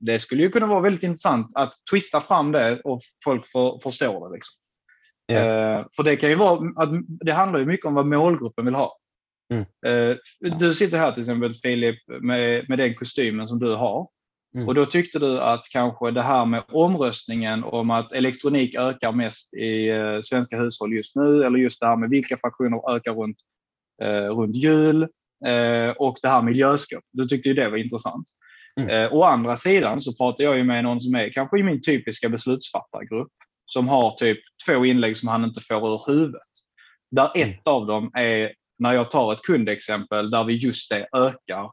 det 0.00 0.18
skulle 0.18 0.42
ju 0.42 0.50
kunna 0.50 0.66
vara 0.66 0.80
väldigt 0.80 1.02
intressant 1.02 1.50
att 1.54 1.72
twista 1.90 2.20
fram 2.20 2.52
det 2.52 2.80
och 2.80 3.00
folk 3.24 3.46
får, 3.52 3.78
förstår 3.78 4.28
det. 4.28 4.34
Liksom. 4.34 4.54
Eh, 5.32 5.86
för 5.96 6.02
det 6.02 6.16
kan 6.16 6.30
ju 6.30 6.36
vara 6.36 6.72
att 6.76 6.90
det 7.06 7.32
handlar 7.32 7.60
ju 7.60 7.66
mycket 7.66 7.86
om 7.86 7.94
vad 7.94 8.06
målgruppen 8.06 8.64
vill 8.64 8.74
ha. 8.74 8.96
Mm. 9.52 9.64
Eh, 9.86 10.16
Du 10.58 10.74
sitter 10.74 10.98
här 10.98 11.12
till 11.12 11.20
exempel 11.20 11.54
Filip 11.54 11.98
med, 12.20 12.68
med 12.68 12.78
den 12.78 12.94
kostymen 12.94 13.48
som 13.48 13.58
du 13.58 13.74
har. 13.74 14.08
Mm. 14.54 14.68
Och 14.68 14.74
då 14.74 14.84
tyckte 14.84 15.18
du 15.18 15.40
att 15.40 15.62
kanske 15.72 16.10
det 16.10 16.22
här 16.22 16.46
med 16.46 16.64
omröstningen 16.68 17.64
om 17.64 17.90
att 17.90 18.12
elektronik 18.12 18.74
ökar 18.74 19.12
mest 19.12 19.54
i 19.54 19.88
eh, 19.88 20.20
svenska 20.22 20.58
hushåll 20.58 20.92
just 20.92 21.16
nu 21.16 21.44
eller 21.44 21.58
just 21.58 21.80
det 21.80 21.86
här 21.86 21.96
med 21.96 22.10
vilka 22.10 22.36
fraktioner 22.36 22.96
ökar 22.96 23.14
runt, 23.14 23.36
eh, 24.02 24.36
runt 24.36 24.56
jul 24.56 25.02
eh, 25.46 25.90
och 25.98 26.18
det 26.22 26.28
här 26.28 26.42
miljöskåp. 26.42 27.04
Du 27.12 27.24
tyckte 27.24 27.48
ju 27.48 27.54
det 27.54 27.70
var 27.70 27.76
intressant. 27.76 28.24
Mm. 28.80 28.90
Eh, 28.90 29.12
å 29.12 29.24
andra 29.24 29.56
sidan 29.56 30.00
så 30.00 30.14
pratar 30.14 30.44
jag 30.44 30.56
ju 30.56 30.64
med 30.64 30.84
någon 30.84 31.00
som 31.00 31.14
är 31.14 31.32
kanske 31.32 31.58
i 31.58 31.62
min 31.62 31.82
typiska 31.82 32.28
beslutsfattargrupp 32.28 33.32
som 33.66 33.88
har 33.88 34.10
typ 34.10 34.38
två 34.66 34.84
inlägg 34.84 35.16
som 35.16 35.28
han 35.28 35.44
inte 35.44 35.60
får 35.60 35.94
ur 35.94 36.02
huvudet. 36.06 36.42
Där 37.10 37.30
Mm. 37.34 37.50
ett 37.50 37.66
av 37.66 37.86
dem 37.86 38.10
är 38.14 38.52
när 38.78 38.92
jag 38.92 39.10
tar 39.10 39.32
ett 39.32 39.42
kundexempel 39.42 40.30
där 40.30 40.44
vi 40.44 40.54
just 40.54 40.90
det 40.90 41.08
ökar 41.16 41.70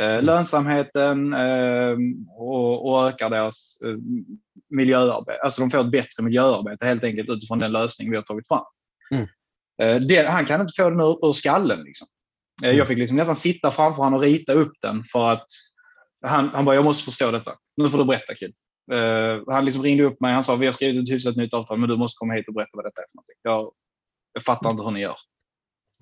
eh, 0.00 0.22
lönsamheten 0.22 1.32
eh, 1.32 1.96
och, 2.38 2.88
och 2.88 3.08
ökar 3.08 3.30
deras 3.30 3.76
eh, 3.84 3.96
miljöarbete. 4.70 5.38
Alltså 5.44 5.60
de 5.60 5.70
får 5.70 5.80
ett 5.80 5.90
bättre 5.90 6.22
miljöarbete 6.22 6.86
helt 6.86 7.04
enkelt 7.04 7.28
utifrån 7.28 7.58
den 7.58 7.72
lösning 7.72 8.10
vi 8.10 8.16
har 8.16 8.22
tagit 8.22 8.48
fram. 8.48 8.64
Mm. 9.14 9.26
Eh, 9.82 10.06
det, 10.08 10.28
han 10.28 10.46
kan 10.46 10.60
inte 10.60 10.72
få 10.76 10.90
den 10.90 11.00
ur, 11.00 11.28
ur 11.28 11.32
skallen. 11.32 11.84
Liksom. 11.84 12.06
Eh, 12.62 12.68
Mm. 12.68 12.78
Jag 12.78 12.88
fick 12.88 12.98
liksom 12.98 13.16
nästan 13.16 13.36
sitta 13.36 13.70
framför 13.70 14.02
honom 14.02 14.14
och 14.14 14.20
rita 14.24 14.52
upp 14.52 14.72
den 14.82 15.04
för 15.04 15.28
att 15.30 15.46
han, 16.22 16.48
han 16.48 16.64
bara, 16.64 16.74
jag 16.74 16.84
måste 16.84 17.04
förstå 17.04 17.30
detta. 17.30 17.54
Nu 17.76 17.88
får 17.88 17.98
du 17.98 18.04
berätta 18.04 18.34
kid. 18.34 18.54
Eh, 18.92 19.42
han 19.46 19.64
liksom 19.64 19.82
ringde 19.82 20.04
upp 20.04 20.20
mig 20.20 20.32
han 20.32 20.44
sa, 20.44 20.56
vi 20.56 20.66
har 20.66 20.72
skrivit 20.72 21.02
ett 21.02 21.14
hyfsat 21.14 21.36
nytt 21.36 21.54
avtal 21.54 21.78
men 21.78 21.88
du 21.88 21.96
måste 21.96 22.18
komma 22.18 22.34
hit 22.34 22.48
och 22.48 22.54
berätta 22.54 22.70
vad 22.72 22.84
detta 22.84 23.00
är 23.00 23.06
för 23.10 23.16
någonting. 23.16 23.36
Jag, 23.42 23.72
jag 24.32 24.44
fattar 24.44 24.70
inte 24.70 24.82
hur 24.82 24.90
ni 24.90 25.00
gör. 25.00 25.16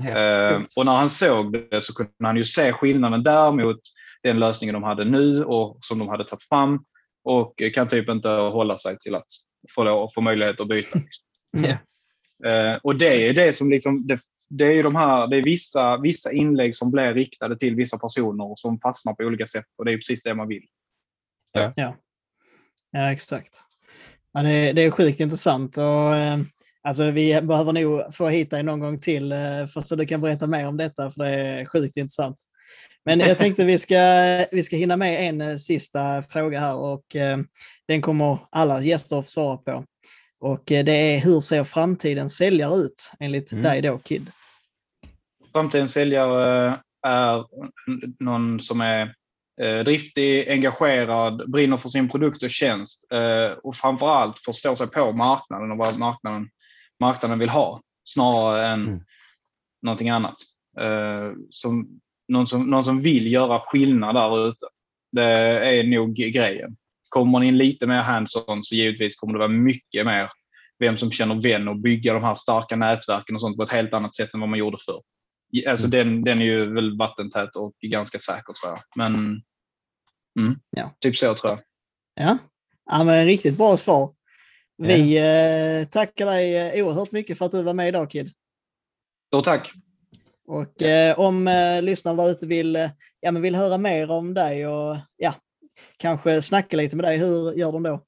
Coolt. 0.02 0.72
och 0.76 0.87
när 0.87 0.96
han 0.96 1.11
såg 1.11 1.52
det 1.52 1.80
så 1.80 1.94
kunde 1.94 2.12
han 2.22 2.37
ju 2.37 2.44
se 2.44 2.72
skillnaden 2.72 3.22
där 3.22 3.52
mot 3.52 3.80
den 4.22 4.38
lösningen 4.38 4.74
de 4.74 4.83
hade 4.83 5.04
nu 5.04 5.44
och 5.44 5.78
som 5.80 5.98
de 5.98 6.09
hade 6.09 6.24
tagit 6.24 6.42
fram 6.42 6.85
och 7.24 7.62
kan 7.74 7.88
typ 7.88 8.09
inte 8.09 8.28
hålla 8.28 8.76
sig 8.76 8.98
till 8.98 9.14
att 9.14 9.26
få, 9.74 10.09
få 10.14 10.20
möjlighet 10.20 10.61
att 10.61 10.68
byta. 10.68 10.98
liksom. 10.98 11.24
Ja. 11.68 11.76
Eh, 12.44 12.78
och 12.83 12.96
det 12.96 13.28
är 13.28 13.35
det 13.35 13.52
som 13.52 13.70
liksom, 13.70 14.06
det, 14.06 14.18
det 14.51 14.65
är 14.65 14.73
ju 14.73 14.83
de 14.83 14.97
här, 14.97 15.27
det 15.27 15.37
är 15.37 15.43
vissa, 15.43 15.97
vissa 15.97 16.33
inlägg 16.33 16.77
som 16.77 16.91
blir 16.91 17.15
riktade 17.15 17.59
till 17.59 17.75
vissa 17.75 17.99
personer 17.99 18.51
och 18.51 18.59
som 18.59 18.81
fastnar 18.81 19.15
på 19.15 19.25
olika 19.25 19.47
sätt 19.47 19.65
och 19.79 19.85
det 19.85 19.93
är 19.93 19.97
precis 19.97 20.23
det 20.23 20.35
man 20.35 20.49
vill. 20.49 20.63
Ja, 22.93 23.13
exakt. 23.13 23.57
Ja, 24.33 24.43
det, 24.43 24.51
är- 24.51 24.73
det 24.73 24.83
är 24.83 24.91
sjukt 24.91 25.21
intressant. 25.21 25.77
Och, 25.79 26.17
eh, 26.17 26.39
alltså, 26.83 27.11
vi 27.11 27.41
behöver 27.43 27.73
nog 27.73 28.15
få 28.15 28.29
hit 28.29 28.51
dig 28.51 28.63
någon 28.63 28.81
gång 28.81 29.01
till 29.01 29.33
eh, 29.33 29.67
för 29.67 29.81
så 29.81 29.97
du 29.97 30.07
kan 30.07 30.21
berätta 30.21 30.47
mer 30.47 30.67
om 30.67 30.77
detta, 30.77 31.11
för 31.11 31.25
det 31.25 31.31
är 31.31 31.65
sjukt 31.65 31.97
intressant. 31.97 32.37
Men 33.05 33.21
jag 33.21 33.39
tänkte 33.39 33.65
vi 33.65 33.79
ska, 33.79 33.97
vi 34.53 34.63
ska 34.63 34.77
hinna 34.77 34.97
med 34.97 35.29
en 35.29 35.41
eh, 35.41 35.57
sista 35.57 36.23
fråga 36.23 36.61
här 36.61 36.75
och 36.77 37.05
den 37.89 38.03
kommer 38.03 38.39
alla 38.51 38.83
gäster 38.83 39.19
att 39.19 39.29
svara 39.29 39.57
på. 39.57 39.85
Och 40.41 40.63
det 40.67 40.91
är 41.15 41.19
hur 41.21 41.41
ser 41.41 41.65
framtidens 41.65 42.37
säljare 42.37 42.77
ut 42.77 43.13
enligt 43.21 43.53
Mm. 43.53 43.65
dig 43.65 43.83
då, 43.83 43.99
Kid? 43.99 44.31
Framtidens 45.53 45.93
säljare 45.93 46.81
är 47.07 47.45
någon 48.25 48.61
som 48.61 48.81
är 48.81 49.15
eh, 49.63 49.79
driftig, 49.85 50.49
engagerad, 50.49 51.51
brinner 51.51 51.77
för 51.77 51.89
sin 51.89 52.09
produkt 52.09 52.43
och 52.43 52.51
tjänst 52.51 53.13
eh, 53.13 53.59
och 53.63 53.77
framförallt 53.77 54.41
förstår 54.41 54.75
sig 54.75 54.87
på 54.91 55.13
marknaden 55.13 55.71
och 55.71 55.77
vad 55.79 55.99
marknaden, 55.99 56.49
marknaden 57.01 57.39
vill 57.39 57.49
ha 57.49 57.81
snarare 58.05 58.67
än 58.67 58.87
Mm. 58.87 59.01
någonting 59.83 60.11
annat. 60.11 60.37
Eh, 60.81 61.33
som, 61.51 62.01
någon, 62.29 62.47
som, 62.47 62.71
någon 62.71 62.85
som 62.85 63.01
vill 63.01 63.33
göra 63.33 63.61
skillnad 63.61 64.15
där 64.15 64.49
ute. 64.49 64.67
Det 65.13 65.25
är 65.79 65.85
nog 65.85 66.15
grejen. 66.15 66.77
Kommer 67.09 67.33
man 67.33 67.43
in 67.43 67.59
lite 67.59 67.87
mer 67.87 68.01
hands-on 68.01 68.65
så 68.65 68.75
givetvis 68.75 69.17
kommer 69.17 69.33
det 69.33 69.39
vara 69.39 69.49
mycket 69.49 70.07
mer 70.07 70.29
vem 70.79 70.97
som 70.97 71.11
känner 71.11 71.35
vän 71.35 71.69
och 71.69 71.77
bygga 71.77 72.15
de 72.15 72.23
här 72.25 72.35
starka 72.35 72.77
nätverken 72.77 73.35
och 73.35 73.41
sånt 73.41 73.57
på 73.57 73.63
ett 73.63 73.71
helt 73.71 73.95
annat 73.95 74.15
sätt 74.15 74.35
än 74.35 74.41
vad 74.41 74.49
man 74.49 74.59
gjorde 74.59 74.77
förr. 74.87 75.03
Alltså 75.67 75.87
den, 75.87 76.25
den 76.25 76.41
är 76.41 76.45
ju 76.45 76.75
väl 76.75 76.99
vattentät 76.99 77.57
och 77.57 77.75
ganska 77.81 78.19
säker 78.19 78.53
tror 78.53 78.73
jag. 78.73 78.79
Men 78.97 79.15
mm, 80.39 80.61
Ja. 80.77 80.95
typ 81.01 81.17
så 81.17 81.35
tror 81.35 81.51
jag. 81.51 81.61
Ja, 82.27 82.39
ja 82.91 83.05
men 83.05 83.27
riktigt 83.27 83.57
bra 83.57 83.77
svar. 83.77 84.15
Vi 84.79 85.17
eh, 85.19 85.89
tackar 85.89 86.27
dig 86.27 86.57
eh, 86.57 86.87
oerhört 86.87 87.13
mycket 87.13 87.39
för 87.39 87.45
att 87.47 87.53
du 87.53 87.63
var 87.63 87.75
med 87.75 87.89
idag, 87.89 88.11
Kid. 88.11 88.33
Då 89.31 89.43
tack. 89.43 89.73
Och 90.47 90.83
eh, 90.83 91.19
om 91.19 91.49
eh, 91.49 91.83
lyssnarna 91.83 92.23
där 92.23 92.31
ute 92.31 92.47
vill, 92.47 92.77
eh, 92.77 92.91
ja, 93.21 93.31
men 93.31 93.43
vill 93.43 93.55
höra 93.55 93.79
mer 93.79 94.11
om 94.11 94.35
dig 94.35 94.67
och 94.67 94.97
ja, 95.17 95.35
kanske 95.97 96.43
snacka 96.43 96.77
lite 96.77 96.97
med 96.97 97.05
dig, 97.05 97.19
hur 97.19 97.53
gör 97.53 97.73
de 97.73 97.83
då? 97.83 98.05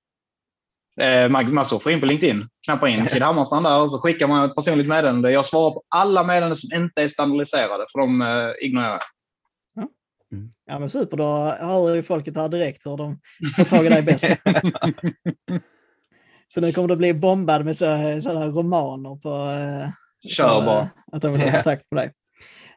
Eh, 1.01 1.29
man, 1.29 1.55
man 1.55 1.65
surfar 1.67 1.91
in 1.91 2.01
på 2.01 2.07
LinkedIn, 2.07 2.45
knappar 2.67 2.87
in 2.87 3.07
Kid 3.07 3.23
Hammarstrand 3.23 3.67
där 3.67 3.83
och 3.83 3.91
så 3.91 3.99
skickar 3.99 4.27
man 4.29 4.45
ett 4.51 4.55
personligt 4.55 4.89
meddelande. 4.89 5.33
Jag 5.33 5.47
svarar 5.47 5.71
på 5.71 5.83
alla 5.89 6.25
meddelanden 6.25 6.57
som 6.57 6.81
inte 6.83 7.03
är 7.03 7.09
standardiserade 7.09 7.85
för 7.93 7.99
de 7.99 8.23
eh, 8.23 8.67
ignorerar 8.67 8.91
jag. 8.91 9.01
Ja 10.67 10.79
men 10.79 10.91
super, 10.91 11.17
då 11.17 11.57
hör 11.61 11.95
ju 11.95 12.03
folket 12.03 12.37
här 12.37 12.49
direkt 12.49 12.87
hur 12.87 12.97
de 12.97 13.19
får 13.57 13.65
tag 13.65 13.87
i 13.87 13.89
dig 13.89 14.03
bäst. 14.03 14.25
Så 16.55 16.61
nu 16.61 16.73
kommer 16.73 16.89
du 16.89 16.97
bli 16.97 17.15
bombad 17.15 17.65
med 17.65 17.77
så- 17.77 18.21
sådana 18.23 18.47
romaner 18.47 19.17
på 19.17 19.29
eh, 19.29 19.91
Kör 20.31 20.49
för, 20.49 20.65
bara. 20.67 20.89
att 21.13 21.23
de 21.23 21.33
vill 21.33 21.41
ha 21.43 21.51
kontakt 21.53 21.83
med 21.91 22.03
dig. 22.03 22.13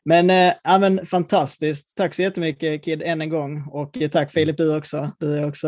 Men, 0.06 0.30
eh, 0.30 0.54
ja, 0.63 0.78
men 0.78 1.06
fantastiskt. 1.06 1.97
Tack 1.97 2.13
så 2.13 2.21
jättemycket 2.21 2.84
Kid 2.84 3.01
än 3.01 3.21
en 3.21 3.30
gång 3.30 3.67
och 3.71 3.97
tack 4.12 4.32
Filip 4.32 4.58
du 4.58 4.75
också. 4.78 5.12
Du 5.19 5.38
är 5.38 5.47
också 5.47 5.67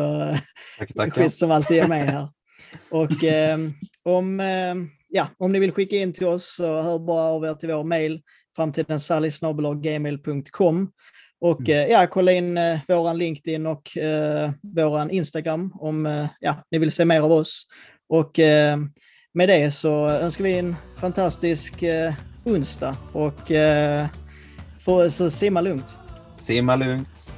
Tack, 0.80 0.94
tackar. 0.94 1.12
schysst 1.24 1.40
som 1.40 1.52
alltid 1.52 1.84
är 1.84 1.88
med 1.88 2.10
här. 2.12 2.30
Och 2.90 3.24
eh, 3.24 3.58
om, 4.04 4.40
eh, 4.40 4.76
ja, 5.10 5.28
om 5.38 5.52
ni 5.52 5.60
vill 5.60 5.72
skicka 5.72 5.96
in 5.96 6.14
till 6.14 6.28
oss 6.28 6.56
så 6.56 6.82
hör 6.82 7.00
bara 7.00 7.24
av 7.24 7.46
er 7.46 7.54
till 7.54 7.70
vår 7.70 7.84
mail 7.84 8.22
framtidensally.gmail.com 8.56 10.92
och 11.42 11.70
eh, 11.70 11.88
ja, 11.88 12.08
kolla 12.08 12.32
in 12.32 12.58
eh, 12.58 12.80
våran 12.88 13.18
LinkedIn 13.18 13.66
och 13.66 13.98
eh, 13.98 14.52
våran 14.62 15.10
Instagram 15.10 15.74
om 15.80 16.06
eh, 16.06 16.28
ja, 16.40 16.56
ni 16.72 16.78
vill 16.78 16.92
se 16.92 17.06
mer 17.06 17.22
av 17.22 17.32
oss. 17.32 17.68
Och 18.10 18.40
eh, 18.40 18.78
med 19.34 19.50
det 19.50 19.72
så 19.72 20.10
önskar 20.10 20.44
vi 20.44 20.58
en 20.58 20.76
fantastisk 20.96 21.84
eh, 21.84 22.14
onsdag 22.44 22.98
och 23.14 23.52
eh, 23.52 24.08
få, 24.80 25.10
så 25.10 25.32
simma 25.32 25.62
lugnt. 25.62 25.98
Simma 26.34 26.76
lugnt. 26.76 27.37